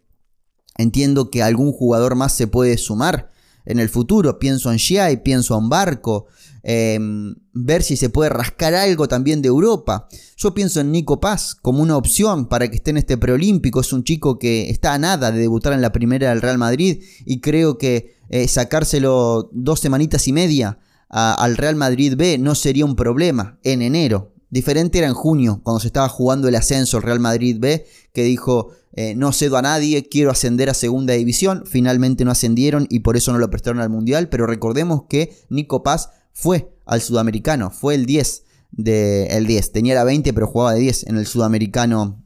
Entiendo 0.77 1.31
que 1.31 1.43
algún 1.43 1.73
jugador 1.73 2.15
más 2.15 2.33
se 2.33 2.47
puede 2.47 2.79
sumar 2.79 3.31
en 3.65 3.79
el 3.81 3.89
futuro. 3.89 4.39
Pienso 4.39 4.71
en 4.71 4.79
Giai, 4.79 5.23
pienso 5.23 5.59
en 5.59 5.69
Barco, 5.69 6.27
Em, 6.69 7.37
ver 7.53 7.85
si 7.85 7.97
se 7.97 8.09
puede 8.09 8.29
rascar 8.29 8.75
algo 8.75 9.07
también 9.07 9.41
de 9.41 9.47
Europa. 9.47 10.09
Yo 10.37 10.53
pienso 10.53 10.81
en 10.81 10.91
Nico 10.91 11.21
Paz 11.21 11.55
como 11.55 11.81
una 11.81 11.97
opción 11.97 12.47
para 12.49 12.69
que 12.69 12.75
esté 12.75 12.91
en 12.91 12.97
este 12.97 13.17
preolímpico. 13.17 13.81
Es 13.81 13.93
un 13.93 14.03
chico 14.03 14.37
que 14.41 14.69
está 14.69 14.93
a 14.93 14.99
nada 14.99 15.31
de 15.31 15.39
debutar 15.39 15.75
en 15.75 15.81
la 15.81 15.93
primera 15.93 16.31
del 16.31 16.43
Real 16.43 16.59
Madrid 16.59 17.05
y 17.25 17.41
creo 17.41 17.79
que 17.79 18.17
eh, 18.31 18.49
sacárselo 18.49 19.49
dos 19.53 19.79
semanitas 19.79 20.27
y 20.27 20.33
media 20.33 20.81
al 21.09 21.57
Real 21.57 21.77
Madrid 21.77 22.15
B 22.17 22.39
no 22.39 22.55
sería 22.55 22.85
un 22.85 22.97
problema 22.97 23.59
en 23.63 23.83
enero. 23.83 24.33
Diferente 24.51 24.99
era 24.99 25.07
en 25.09 25.15
junio, 25.15 25.61
cuando 25.63 25.81
se 25.81 25.89
estaba 25.89 26.09
jugando 26.09 26.49
el 26.49 26.55
ascenso 26.55 26.99
el 26.99 27.03
Real 27.03 27.21
Madrid 27.21 27.57
B, 27.59 27.87
que 28.13 28.23
dijo, 28.23 28.71
eh, 28.93 29.15
no 29.15 29.33
cedo 29.33 29.57
a 29.59 29.63
nadie, 29.63 30.09
quiero 30.09 30.31
ascender 30.31 30.71
a 30.71 30.75
segunda 30.75 31.15
división. 31.15 31.65
Finalmente 31.67 32.25
no 32.25 32.31
ascendieron 32.31 32.87
y 32.89 33.01
por 33.01 33.17
eso 33.17 33.33
no 33.33 33.39
lo 33.39 33.51
prestaron 33.51 33.81
al 33.81 33.91
Mundial, 33.91 34.29
pero 34.29 34.47
recordemos 34.47 35.03
que 35.09 35.37
Nico 35.51 35.83
Paz 35.83 36.11
fue 36.33 36.73
al 36.87 37.03
sudamericano, 37.03 37.71
fue 37.71 37.95
el 37.95 38.07
10 38.07 38.45
de 38.71 39.27
el 39.29 39.47
10, 39.47 39.73
tenía 39.73 39.95
la 39.95 40.05
20 40.05 40.33
pero 40.33 40.47
jugaba 40.47 40.75
de 40.75 40.81
10 40.81 41.07
en 41.09 41.17
el 41.17 41.27
sudamericano 41.27 42.25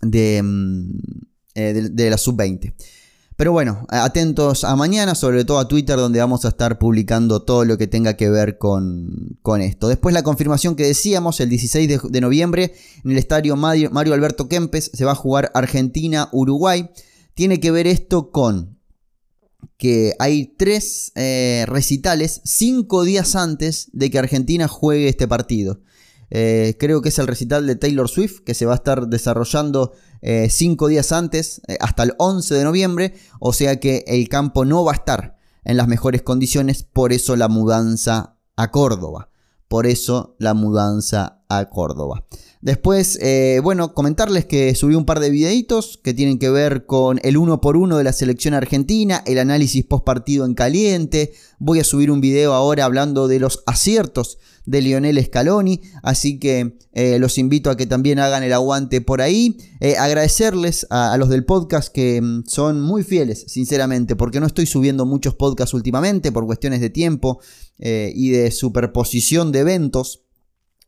de, 0.00 0.42
mm, 0.42 0.98
eh, 1.54 1.88
de, 1.90 2.10
la 2.10 2.18
sub-20. 2.18 2.74
Pero 3.36 3.52
bueno, 3.52 3.86
atentos 3.90 4.64
a 4.64 4.74
mañana, 4.76 5.14
sobre 5.14 5.44
todo 5.44 5.58
a 5.58 5.68
Twitter, 5.68 5.96
donde 5.96 6.20
vamos 6.20 6.46
a 6.46 6.48
estar 6.48 6.78
publicando 6.78 7.42
todo 7.42 7.66
lo 7.66 7.76
que 7.76 7.86
tenga 7.86 8.14
que 8.16 8.30
ver 8.30 8.56
con, 8.56 9.38
con 9.42 9.60
esto. 9.60 9.88
Después 9.88 10.14
la 10.14 10.22
confirmación 10.22 10.74
que 10.74 10.86
decíamos, 10.86 11.38
el 11.40 11.50
16 11.50 12.00
de, 12.10 12.20
noviembre, 12.22 12.74
en 13.04 13.10
el 13.10 13.18
estadio 13.18 13.54
Mario, 13.54 13.90
Mario 13.90 14.14
Alberto 14.14 14.48
Kempes, 14.48 14.90
se 14.94 15.04
va 15.04 15.12
a 15.12 15.16
jugar 15.16 15.50
Argentina-Uruguay. 15.52 16.88
Tiene 17.34 17.60
que 17.60 17.70
ver 17.70 17.86
esto 17.86 18.30
con 18.30 18.78
que 19.76 20.14
hay 20.18 20.54
tres 20.56 21.12
eh, 21.14 21.64
recitales 21.68 22.40
cinco 22.44 23.04
días 23.04 23.36
antes 23.36 23.90
de 23.92 24.10
que 24.10 24.18
Argentina 24.18 24.66
juegue 24.66 25.08
este 25.08 25.28
partido. 25.28 25.80
Eh, 26.30 26.76
creo 26.78 27.02
que 27.02 27.10
es 27.10 27.18
el 27.18 27.26
recital 27.26 27.66
de 27.66 27.76
Taylor 27.76 28.08
Swift 28.08 28.40
que 28.40 28.54
se 28.54 28.66
va 28.66 28.72
a 28.72 28.76
estar 28.76 29.06
desarrollando 29.06 29.92
eh, 30.22 30.48
cinco 30.50 30.88
días 30.88 31.12
antes, 31.12 31.60
hasta 31.80 32.02
el 32.02 32.14
11 32.18 32.54
de 32.54 32.64
noviembre, 32.64 33.14
o 33.38 33.52
sea 33.52 33.78
que 33.78 34.04
el 34.06 34.28
campo 34.28 34.64
no 34.64 34.84
va 34.84 34.92
a 34.92 34.96
estar 34.96 35.36
en 35.64 35.76
las 35.76 35.88
mejores 35.88 36.22
condiciones, 36.22 36.82
por 36.82 37.12
eso 37.12 37.36
la 37.36 37.48
mudanza 37.48 38.36
a 38.56 38.70
Córdoba. 38.70 39.30
Por 39.68 39.86
eso 39.86 40.36
la 40.38 40.54
mudanza 40.54 41.44
a 41.48 41.68
Córdoba. 41.68 42.24
Después, 42.66 43.18
eh, 43.22 43.60
bueno, 43.62 43.94
comentarles 43.94 44.44
que 44.46 44.74
subí 44.74 44.96
un 44.96 45.04
par 45.04 45.20
de 45.20 45.30
videitos 45.30 46.00
que 46.02 46.14
tienen 46.14 46.38
que 46.38 46.50
ver 46.50 46.84
con 46.84 47.20
el 47.22 47.36
uno 47.36 47.60
por 47.60 47.76
uno 47.76 47.96
de 47.98 48.04
la 48.04 48.12
selección 48.12 48.54
argentina, 48.54 49.22
el 49.26 49.38
análisis 49.38 49.84
post 49.84 50.04
partido 50.04 50.44
en 50.44 50.54
caliente. 50.54 51.32
Voy 51.60 51.78
a 51.78 51.84
subir 51.84 52.10
un 52.10 52.20
video 52.20 52.54
ahora 52.54 52.84
hablando 52.84 53.28
de 53.28 53.38
los 53.38 53.62
aciertos 53.66 54.38
de 54.64 54.80
Lionel 54.80 55.24
Scaloni, 55.24 55.82
así 56.02 56.40
que 56.40 56.76
eh, 56.92 57.20
los 57.20 57.38
invito 57.38 57.70
a 57.70 57.76
que 57.76 57.86
también 57.86 58.18
hagan 58.18 58.42
el 58.42 58.52
aguante 58.52 59.00
por 59.00 59.20
ahí. 59.20 59.58
Eh, 59.78 59.96
agradecerles 59.96 60.88
a, 60.90 61.16
los 61.18 61.28
del 61.28 61.44
podcast 61.44 61.92
que 61.92 62.20
mm, 62.20 62.46
son 62.48 62.80
muy 62.80 63.04
fieles, 63.04 63.44
sinceramente, 63.46 64.16
porque 64.16 64.40
no 64.40 64.46
estoy 64.46 64.66
subiendo 64.66 65.06
muchos 65.06 65.36
podcasts 65.36 65.74
últimamente 65.74 66.32
por 66.32 66.46
cuestiones 66.46 66.80
de 66.80 66.90
tiempo 66.90 67.40
y 67.78 68.30
de 68.30 68.50
superposición 68.52 69.52
de 69.52 69.58
eventos 69.58 70.25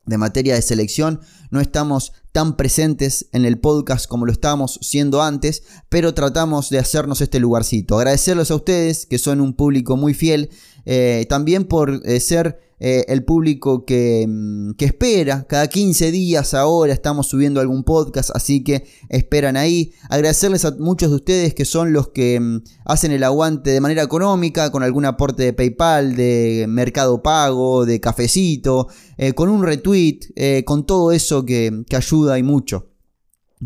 de 0.09 0.18
materia 0.18 0.55
de 0.55 0.62
selección. 0.62 1.21
No 1.51 1.61
estamos 1.61 2.12
tan 2.33 2.57
presentes 2.57 3.29
en 3.33 3.44
el 3.44 3.59
podcast 3.59 4.07
como 4.07 4.27
lo 4.27 4.33
estábamos 4.33 4.79
siendo 4.83 5.23
antes, 5.23 5.62
pero 5.88 6.14
tratamos 6.14 6.71
de 6.71 6.79
hacernos 6.79 7.21
este 7.21 7.40
lugarcito. 7.40 7.97
Agradecerles 7.97 8.51
a 8.51 8.57
ustedes, 8.57 9.07
que 9.07 9.18
son 9.18 9.40
un 9.40 9.55
público 9.55 9.97
muy 9.97 10.14
fiel, 10.14 10.51
eh, 10.85 11.27
también 11.29 11.64
por 11.64 12.03
eh, 12.05 12.21
ser 12.21 12.68
eh, 12.81 13.05
el 13.09 13.25
público 13.25 13.85
que, 13.85 14.25
mm, 14.29 14.73
que, 14.73 14.85
espera. 14.85 15.47
Cada 15.49 15.67
15 15.67 16.11
días 16.11 16.55
ahora 16.55 16.93
estamos 16.93 17.27
subiendo 17.27 17.61
algún 17.61 17.85
podcast, 17.85 18.31
así 18.35 18.62
que 18.62 18.85
esperan 19.09 19.57
ahí. 19.57 19.93
Agradecerles 20.09 20.64
a 20.64 20.73
muchos 20.79 21.11
de 21.11 21.17
ustedes 21.17 21.55
que 21.55 21.64
son 21.64 21.93
los 21.93 22.09
que 22.09 22.38
mm, 22.38 22.62
hacen 22.85 23.12
el 23.12 23.25
aguante 23.25 23.71
de 23.71 23.81
manera 23.81 24.03
económica, 24.03 24.71
con 24.71 24.83
algún 24.83 25.05
aporte 25.05 25.43
de 25.43 25.53
PayPal, 25.53 26.14
de 26.14 26.67
Mercado 26.69 27.23
Pago, 27.23 27.85
de 27.85 28.01
Cafecito, 28.01 28.88
eh, 29.17 29.33
con 29.33 29.49
un 29.49 29.62
retweet, 29.64 30.21
eh, 30.37 30.62
con 30.64 30.87
todo 30.87 31.12
eso 31.12 31.45
que, 31.45 31.85
que 31.88 31.97
ayuda 31.97 32.38
y 32.38 32.43
mucho 32.43 32.87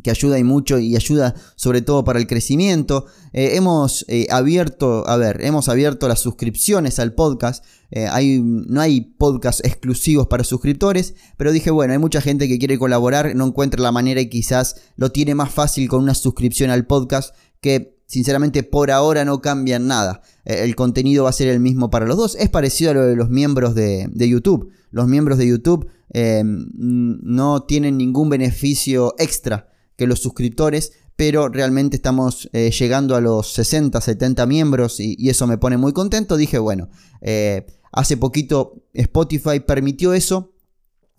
que 0.02 0.10
ayuda 0.10 0.38
y 0.38 0.44
mucho 0.44 0.78
y 0.78 0.96
ayuda 0.96 1.34
sobre 1.56 1.82
todo 1.82 2.04
para 2.04 2.18
el 2.18 2.26
crecimiento. 2.26 3.06
Eh, 3.32 3.56
hemos 3.56 4.04
eh, 4.08 4.26
abierto, 4.30 5.06
a 5.06 5.16
ver, 5.16 5.44
hemos 5.44 5.68
abierto 5.68 6.08
las 6.08 6.20
suscripciones 6.20 6.98
al 6.98 7.14
podcast. 7.14 7.64
Eh, 7.90 8.06
hay, 8.10 8.40
no 8.40 8.80
hay 8.80 9.02
podcast 9.02 9.64
exclusivos 9.64 10.26
para 10.28 10.44
suscriptores, 10.44 11.14
pero 11.36 11.52
dije, 11.52 11.70
bueno, 11.70 11.92
hay 11.92 11.98
mucha 11.98 12.20
gente 12.20 12.48
que 12.48 12.58
quiere 12.58 12.78
colaborar, 12.78 13.34
no 13.36 13.46
encuentra 13.46 13.82
la 13.82 13.92
manera 13.92 14.20
y 14.20 14.30
quizás 14.30 14.76
lo 14.96 15.12
tiene 15.12 15.34
más 15.34 15.52
fácil 15.52 15.88
con 15.88 16.02
una 16.02 16.14
suscripción 16.14 16.70
al 16.70 16.86
podcast 16.86 17.34
que 17.60 17.98
sinceramente 18.06 18.62
por 18.62 18.90
ahora 18.90 19.24
no 19.24 19.40
cambian 19.40 19.86
nada. 19.86 20.22
el 20.44 20.74
contenido 20.74 21.24
va 21.24 21.30
a 21.30 21.34
ser 21.34 21.48
el 21.48 21.60
mismo 21.60 21.90
para 21.90 22.06
los 22.06 22.16
dos. 22.16 22.34
Es 22.34 22.50
parecido 22.50 22.90
a 22.90 22.94
lo 22.94 23.06
de 23.06 23.16
los 23.16 23.30
miembros 23.30 23.74
de, 23.74 24.08
de 24.10 24.28
YouTube. 24.28 24.70
Los 24.90 25.06
miembros 25.06 25.38
de 25.38 25.46
YouTube 25.46 25.88
no 26.12 27.62
tienen 27.62 27.96
ningún 27.96 28.28
beneficio 28.28 29.14
extra 29.18 29.71
que 29.96 30.06
los 30.06 30.20
suscriptores, 30.20 30.92
pero 31.16 31.48
realmente 31.48 31.96
estamos 31.96 32.48
eh, 32.52 32.70
llegando 32.70 33.14
a 33.14 33.20
los 33.20 33.52
60, 33.52 34.00
70 34.00 34.46
miembros 34.46 34.98
y, 34.98 35.28
eso 35.28 35.46
me 35.46 35.58
pone 35.58 35.76
muy 35.76 35.92
contento. 35.92 36.36
Dije, 36.36 36.58
bueno, 36.58 36.88
eh, 37.20 37.66
hace 37.92 38.16
poquito 38.16 38.82
Spotify 38.94 39.60
permitió 39.60 40.14
eso 40.14 40.52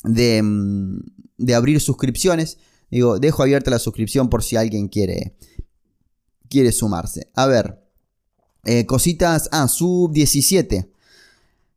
de, 0.03 0.41
mm, 0.41 0.99
de, 1.37 1.55
abrir 1.55 1.79
suscripciones. 1.79 2.57
Digo, 2.89 3.19
dejo 3.19 3.43
abierta 3.43 3.71
la 3.71 3.79
suscripción 3.79 4.29
por 4.29 4.43
si 4.43 4.55
alguien 4.55 4.87
quiere, 4.87 5.35
quiere 6.49 6.71
sumarse. 6.71 7.31
A 7.33 7.45
ver, 7.47 7.83
eh, 8.65 8.85
cositas. 8.85 9.49
Ah, 9.51 9.67
sub 9.67 10.11
17. 10.11 10.91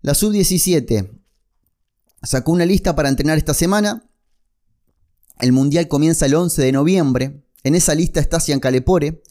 La 0.02 0.14
sub 0.14 0.32
17 0.32 1.10
sacó 2.22 2.52
una 2.52 2.64
lista 2.64 2.94
para 2.94 3.08
entrenar 3.08 3.38
esta 3.38 3.54
semana. 3.54 4.05
El 5.40 5.52
Mundial 5.52 5.88
comienza 5.88 6.26
el 6.26 6.34
11 6.34 6.62
de 6.62 6.72
noviembre. 6.72 7.42
En 7.62 7.74
esa 7.74 7.94
lista 7.94 8.20
está 8.20 8.40
Cian 8.40 8.60
Calepore, 8.60 9.22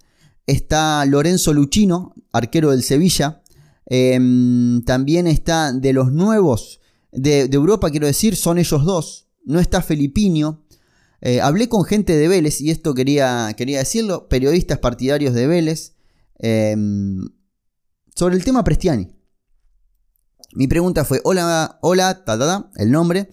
está 0.46 1.06
Lorenzo 1.06 1.54
Luchino, 1.54 2.14
arquero 2.32 2.72
del 2.72 2.84
Sevilla. 2.84 3.42
Em, 3.88 4.84
también 4.84 5.28
está 5.28 5.72
de 5.72 5.94
los 5.94 6.12
nuevos 6.12 6.80
de, 7.12 7.50
Europa, 7.52 7.90
quiero 7.92 8.08
decir, 8.08 8.36
son 8.36 8.58
ellos 8.58 8.84
dos. 8.84 9.28
No 9.46 9.60
está 9.60 9.82
Felipinho. 9.82 10.66
Eh, 11.22 11.42
hablé 11.42 11.70
con 11.70 11.86
gente 11.86 12.16
de 12.16 12.28
Vélez, 12.28 12.62
y 12.62 12.72
esto 12.72 12.94
quería, 12.94 13.54
quería 13.58 13.80
decirlo, 13.80 14.28
periodistas 14.28 14.80
partidarios 14.80 15.34
de 15.34 15.48
Vélez, 15.48 15.96
em, 16.40 17.30
sobre 18.16 18.36
el 18.36 18.44
tema 18.44 18.64
Prestiani. 18.64 19.08
Mi 20.54 20.68
pregunta 20.68 21.04
fue, 21.04 21.22
hola, 21.24 21.80
hola, 21.82 22.24
ta, 22.26 22.70
el 22.76 22.92
nombre. 22.92 23.30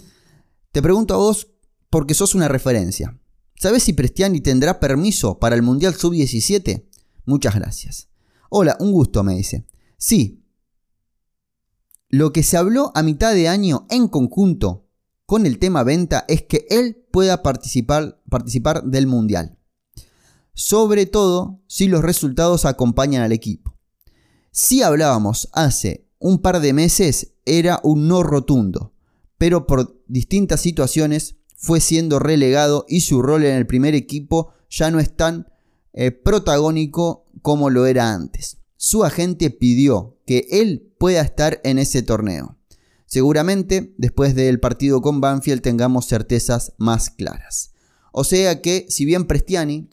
Te 0.70 0.80
pregunto 0.80 1.14
a 1.14 1.18
vos 1.18 1.51
porque 1.92 2.14
sos 2.14 2.34
una 2.34 2.48
referencia. 2.48 3.20
¿Sabes 3.54 3.82
si 3.82 3.92
Prestiani 3.92 4.40
tendrá 4.40 4.80
permiso 4.80 5.38
para 5.38 5.54
el 5.54 5.60
Mundial 5.60 5.94
Sub-17? 5.94 6.88
Muchas 7.26 7.54
gracias. 7.54 8.08
Hola, 8.48 8.78
un 8.80 8.92
gusto, 8.92 9.22
me 9.22 9.34
dice. 9.36 9.66
Sí. 9.98 10.42
Lo 12.08 12.32
que 12.32 12.44
se 12.44 12.56
habló 12.56 12.92
a 12.94 13.02
mitad 13.02 13.34
de 13.34 13.46
año 13.46 13.86
en 13.90 14.08
conjunto 14.08 14.88
con 15.26 15.44
el 15.44 15.58
tema 15.58 15.82
venta 15.82 16.24
es 16.28 16.40
que 16.40 16.66
él 16.70 17.04
pueda 17.12 17.42
participar, 17.42 18.22
participar 18.30 18.84
del 18.84 19.06
Mundial. 19.06 19.58
Sobre 20.54 21.04
todo 21.04 21.60
si 21.66 21.88
los 21.88 22.00
resultados 22.00 22.64
acompañan 22.64 23.22
al 23.22 23.32
equipo. 23.32 23.76
Si 24.50 24.82
hablábamos 24.82 25.50
hace 25.52 26.08
un 26.18 26.40
par 26.40 26.60
de 26.60 26.72
meses, 26.72 27.34
era 27.44 27.80
un 27.82 28.08
no 28.08 28.22
rotundo, 28.22 28.94
pero 29.36 29.66
por 29.66 30.02
distintas 30.08 30.62
situaciones 30.62 31.36
fue 31.62 31.80
siendo 31.80 32.18
relegado 32.18 32.84
y 32.88 33.02
su 33.02 33.22
rol 33.22 33.44
en 33.44 33.54
el 33.54 33.68
primer 33.68 33.94
equipo 33.94 34.52
ya 34.68 34.90
no 34.90 34.98
es 34.98 35.14
tan 35.14 35.46
eh, 35.92 36.10
protagónico 36.10 37.24
como 37.40 37.70
lo 37.70 37.86
era 37.86 38.12
antes. 38.12 38.58
Su 38.76 39.04
agente 39.04 39.48
pidió 39.50 40.18
que 40.26 40.48
él 40.50 40.92
pueda 40.98 41.22
estar 41.22 41.60
en 41.62 41.78
ese 41.78 42.02
torneo. 42.02 42.58
Seguramente 43.06 43.94
después 43.96 44.34
del 44.34 44.58
partido 44.58 45.00
con 45.02 45.20
Banfield 45.20 45.62
tengamos 45.62 46.08
certezas 46.08 46.72
más 46.78 47.10
claras. 47.10 47.70
O 48.10 48.24
sea 48.24 48.60
que 48.60 48.86
si 48.88 49.04
bien 49.04 49.26
Prestiani 49.26 49.88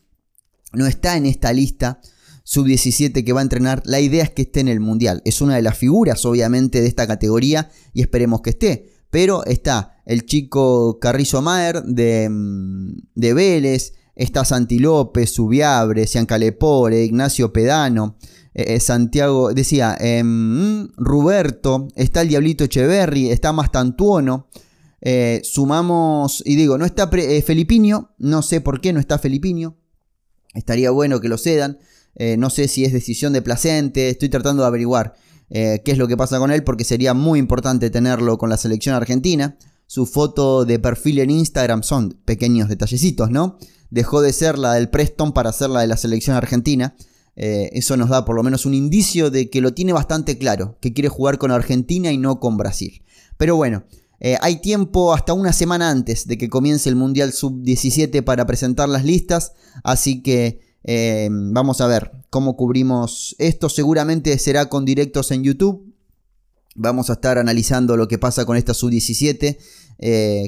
no 0.74 0.88
está 0.88 1.18
en 1.18 1.28
esta 1.28 1.54
lista 1.54 2.02
sub-17 2.46 3.24
que 3.24 3.34
va 3.34 3.42
a 3.42 3.44
entrenar, 3.44 3.84
la 3.86 4.00
idea 4.00 4.24
es 4.24 4.32
que 4.32 4.42
esté 4.42 4.62
en 4.62 4.70
el 4.70 4.80
Mundial. 4.80 5.22
Es 5.24 5.40
una 5.40 5.56
de 5.56 5.62
las 5.62 5.78
figuras 5.78 6.26
obviamente 6.26 6.82
de 6.82 6.88
esta 6.88 7.06
categoría 7.06 7.70
y 7.94 8.02
esperemos 8.02 8.42
que 8.42 8.50
esté. 8.50 8.99
Pero 9.10 9.44
está 9.46 10.02
el 10.06 10.26
chico 10.26 11.00
Carrizo 11.00 11.42
Maer 11.42 11.84
de, 11.84 12.30
mm, 12.30 12.98
de 13.16 13.34
Vélez, 13.34 13.94
está 14.16 14.44
Santi 14.44 14.80
López, 14.80 15.32
Subiabre, 15.32 16.06
Ciancalepore, 16.06 17.04
Ignacio 17.04 17.54
Pedano, 17.54 18.18
eh, 18.54 18.76
eh, 18.76 18.80
Santiago, 18.80 19.54
decía, 19.54 19.96
em, 20.00 20.90
Ruberto, 20.98 21.88
está 21.96 22.22
el 22.22 22.28
Diablito 22.28 22.66
Echeverry, 22.66 23.30
está 23.30 23.54
Mastantuono. 23.54 24.48
Eh, 25.02 25.40
sumamos, 25.46 26.44
y 26.46 26.58
digo, 26.58 26.78
no 26.78 26.86
está 26.86 27.08
Felipinho, 27.08 28.14
no 28.18 28.42
sé 28.42 28.60
por 28.60 28.82
qué 28.82 28.92
no 28.92 29.00
está 29.00 29.18
Felipinho. 29.18 29.78
Estaría 30.54 30.92
bueno 30.92 31.22
que 31.22 31.30
lo 31.30 31.38
cedan. 31.38 31.80
no 32.38 32.50
sé 32.50 32.68
si 32.68 32.84
es 32.84 32.92
decisión 32.92 33.32
de 33.32 33.42
Placente, 33.42 34.10
estoy 34.10 34.28
tratando 34.28 34.64
de 34.64 34.68
averiguar 34.68 35.14
qué 35.50 35.82
es 35.86 35.98
lo 35.98 36.08
que 36.08 36.18
pasa 36.18 36.38
con 36.40 36.52
él, 36.52 36.64
porque 36.64 36.84
sería 36.84 37.14
muy 37.14 37.40
importante 37.40 37.90
tenerlo 37.90 38.38
con 38.38 38.50
la 38.50 38.58
selección 38.58 38.96
argentina. 38.96 39.58
Su 39.88 40.06
foto 40.06 40.66
de 40.66 40.78
perfil 40.78 41.20
en 41.20 41.32
Instagram 41.32 41.82
son 41.82 42.20
pequeños 42.24 42.70
detallecitos, 42.70 43.32
¿no? 43.32 43.58
Dejó 43.90 44.22
de 44.22 44.34
ser 44.34 44.60
la 44.60 44.76
del 44.76 44.90
Preston 44.90 45.34
para 45.34 45.52
ser 45.52 45.72
la 45.72 45.82
de 45.82 45.88
la 45.88 45.98
selección 45.98 46.36
argentina. 46.36 46.96
Eh, 47.36 47.70
eso 47.74 47.96
nos 47.96 48.10
da 48.10 48.26
por 48.26 48.36
lo 48.36 48.44
menos 48.44 48.66
un 48.66 48.74
indicio 48.74 49.32
de 49.32 49.50
que 49.50 49.62
lo 49.62 49.74
tiene 49.74 49.94
bastante 49.94 50.38
claro, 50.38 50.78
que 50.82 50.94
quiere 50.94 51.10
jugar 51.10 51.38
con 51.38 51.52
Argentina 51.52 52.12
y 52.12 52.18
no 52.18 52.40
con 52.40 52.58
Brasil. 52.58 53.02
Pero 53.38 53.56
bueno, 53.56 53.86
eh, 54.20 54.38
hay 54.42 54.58
tiempo 54.58 55.14
hasta 55.14 55.34
una 55.34 55.54
semana 55.54 55.90
antes 55.90 56.28
de 56.28 56.38
que 56.38 56.50
comience 56.50 56.90
el 56.90 56.98
Mundial 56.98 57.32
Sub-17 57.32 58.24
para 58.24 58.46
presentar 58.46 58.90
las 58.90 59.06
listas, 59.06 59.54
así 59.84 60.22
que 60.22 60.60
eh, 60.84 61.30
vamos 61.32 61.82
a 61.82 61.88
ver 61.88 62.12
cómo 62.30 62.56
cubrimos 62.56 63.36
esto. 63.40 63.70
Seguramente 63.70 64.38
será 64.40 64.70
con 64.70 64.86
directos 64.86 65.32
en 65.32 65.44
YouTube. 65.44 65.94
Vamos 66.76 67.10
a 67.10 67.14
estar 67.14 67.38
analizando 67.38 67.98
lo 67.98 68.08
que 68.08 68.18
pasa 68.18 68.46
con 68.46 68.56
esta 68.56 68.74
Sub-17, 68.74 69.58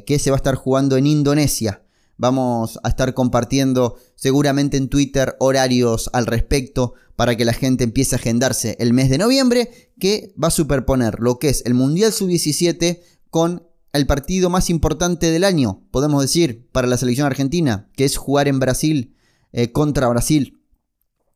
que 0.06 0.20
se 0.20 0.30
va 0.30 0.38
a 0.38 0.38
estar 0.38 0.56
jugando 0.56 0.96
en 0.96 1.08
Indonesia. 1.08 1.82
Vamos 2.22 2.80
a 2.84 2.90
estar 2.90 3.16
compartiendo 3.16 3.96
seguramente 4.16 4.78
en 4.78 4.90
Twitter 4.90 5.36
horarios 5.40 6.10
al 6.14 6.28
respecto 6.28 6.94
para 7.16 7.36
que 7.36 7.46
la 7.46 7.54
gente 7.54 7.84
empiece 7.84 8.16
a 8.16 8.20
agendarse 8.20 8.78
el 8.80 8.94
mes 8.94 9.10
de 9.10 9.18
noviembre 9.18 9.92
que 10.00 10.32
va 10.42 10.50
a 10.50 10.52
superponer 10.52 11.20
lo 11.20 11.40
que 11.40 11.50
es 11.50 11.64
el 11.66 11.74
Mundial 11.74 12.14
Sub-17 12.14 13.00
con 13.32 13.68
el 13.94 14.06
partido 14.06 14.52
más 14.52 14.70
importante 14.70 15.32
del 15.32 15.44
año, 15.44 15.84
podemos 15.90 16.22
decir, 16.22 16.68
para 16.72 16.88
la 16.88 16.98
selección 16.98 17.26
argentina, 17.26 17.90
que 17.96 18.06
es 18.06 18.18
jugar 18.18 18.48
en 18.48 18.60
Brasil 18.60 19.16
eh, 19.54 19.72
contra 19.72 20.08
Brasil 20.08 20.62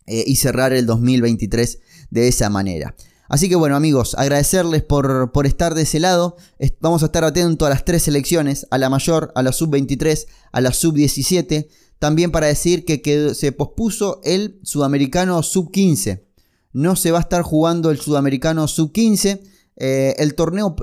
eh, 0.05 0.23
y 0.25 0.37
cerrar 0.37 0.71
el 0.71 0.85
2023 0.85 1.79
de 2.11 2.27
esa 2.27 2.49
manera. 2.49 2.95
Así 3.27 3.49
que 3.49 3.55
bueno 3.55 3.75
amigos, 3.75 4.15
agradecerles 4.17 4.83
por, 4.83 5.31
por, 5.31 5.45
estar 5.45 5.73
de 5.73 5.81
ese 5.81 5.99
lado. 5.99 6.37
Vamos 6.79 7.01
a 7.03 7.07
estar 7.07 7.23
atentos 7.23 7.65
a 7.65 7.69
las 7.69 7.83
tres 7.83 8.03
selecciones, 8.03 8.67
a 8.69 8.77
la 8.77 8.89
mayor, 8.89 9.31
a 9.35 9.41
la 9.41 9.51
sub-23, 9.51 10.27
a 10.51 10.61
la 10.61 10.71
sub-17. 10.71 11.67
También 11.99 12.31
para 12.31 12.47
decir 12.47 12.85
que, 12.85 13.33
se 13.33 13.51
pospuso 13.51 14.21
el 14.23 14.59
sudamericano 14.63 15.41
sub-15. 15.41 16.23
No 16.71 16.95
se 16.95 17.11
va 17.11 17.17
a 17.17 17.21
estar 17.21 17.41
jugando 17.41 17.89
el 17.89 17.99
sudamericano 17.99 18.67
sub-15. 18.67 19.41
Eh, 19.77 20.15
el 20.19 20.35
torneo 20.35 20.75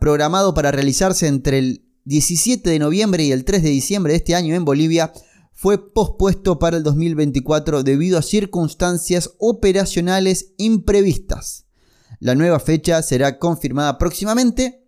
programado 0.00 0.52
para 0.52 0.72
realizarse 0.72 1.28
entre 1.28 1.58
el 1.60 1.88
17 2.04 2.68
de 2.68 2.78
noviembre 2.78 3.22
y 3.22 3.32
el 3.32 3.44
3 3.44 3.62
de 3.62 3.68
diciembre 3.70 4.12
de 4.14 4.16
este 4.16 4.34
año 4.34 4.54
en 4.54 4.64
Bolivia 4.64 5.12
fue 5.60 5.92
pospuesto 5.92 6.60
para 6.60 6.76
el 6.76 6.84
2024 6.84 7.82
debido 7.82 8.16
a 8.16 8.22
circunstancias 8.22 9.32
operacionales 9.38 10.52
imprevistas. 10.56 11.66
La 12.20 12.36
nueva 12.36 12.60
fecha 12.60 13.02
será 13.02 13.40
confirmada 13.40 13.98
próximamente. 13.98 14.86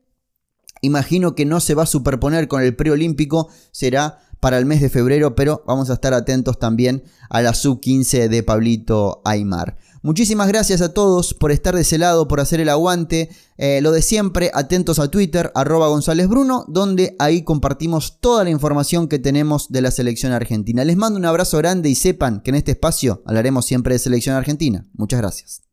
Imagino 0.81 1.35
que 1.35 1.45
no 1.45 1.59
se 1.59 1.75
va 1.75 1.83
a 1.83 1.87
superponer 1.87 2.47
con 2.47 2.63
el 2.63 2.77
preolímpico, 2.77 3.49
será 3.73 4.21
para 4.39 4.59
el 4.59 4.65
mes 4.65 4.81
de 4.81 4.91
febrero, 4.91 5.35
pero 5.35 5.65
vamos 5.67 5.91
a 5.91 5.95
estar 5.95 6.15
atentos 6.15 6.61
también 6.61 7.03
a 7.31 7.43
la 7.43 7.53
sub-15 7.53 8.29
de 8.29 8.43
Pablito 8.45 9.23
Aymar. 9.25 9.77
Muchísimas 10.03 10.49
gracias 10.49 10.81
a 10.81 10.95
todos 10.95 11.35
por 11.35 11.53
estar 11.53 11.75
de 11.75 11.83
ese 11.83 11.99
lado, 11.99 12.27
por 12.27 12.41
hacer 12.41 12.59
el 12.61 12.71
aguante. 12.71 13.29
Eh, 13.59 13.81
lo 13.83 13.93
de 13.93 14.01
siempre, 14.01 14.51
atentos 14.55 14.99
a 14.99 15.11
Twitter, 15.11 15.53
arroba 15.55 15.89
González 15.89 16.27
Bruno, 16.27 16.65
donde 16.69 17.17
ahí 17.19 17.43
compartimos 17.43 18.19
toda 18.19 18.45
la 18.45 18.51
información 18.51 19.09
que 19.09 19.19
tenemos 19.19 19.69
de 19.69 19.83
la 19.83 19.91
selección 19.91 20.33
argentina. 20.33 20.85
Les 20.85 20.97
mando 20.97 21.19
un 21.19 21.27
abrazo 21.27 21.59
grande 21.59 21.91
y 21.91 21.95
sepan 21.95 22.41
que 22.41 22.51
en 22.51 22.57
este 22.57 22.73
espacio 22.73 23.23
hablaremos 23.27 23.67
siempre 23.67 23.95
de 23.95 23.99
selección 23.99 24.37
argentina. 24.37 24.87
Muchas 24.95 25.21
gracias. 25.21 25.70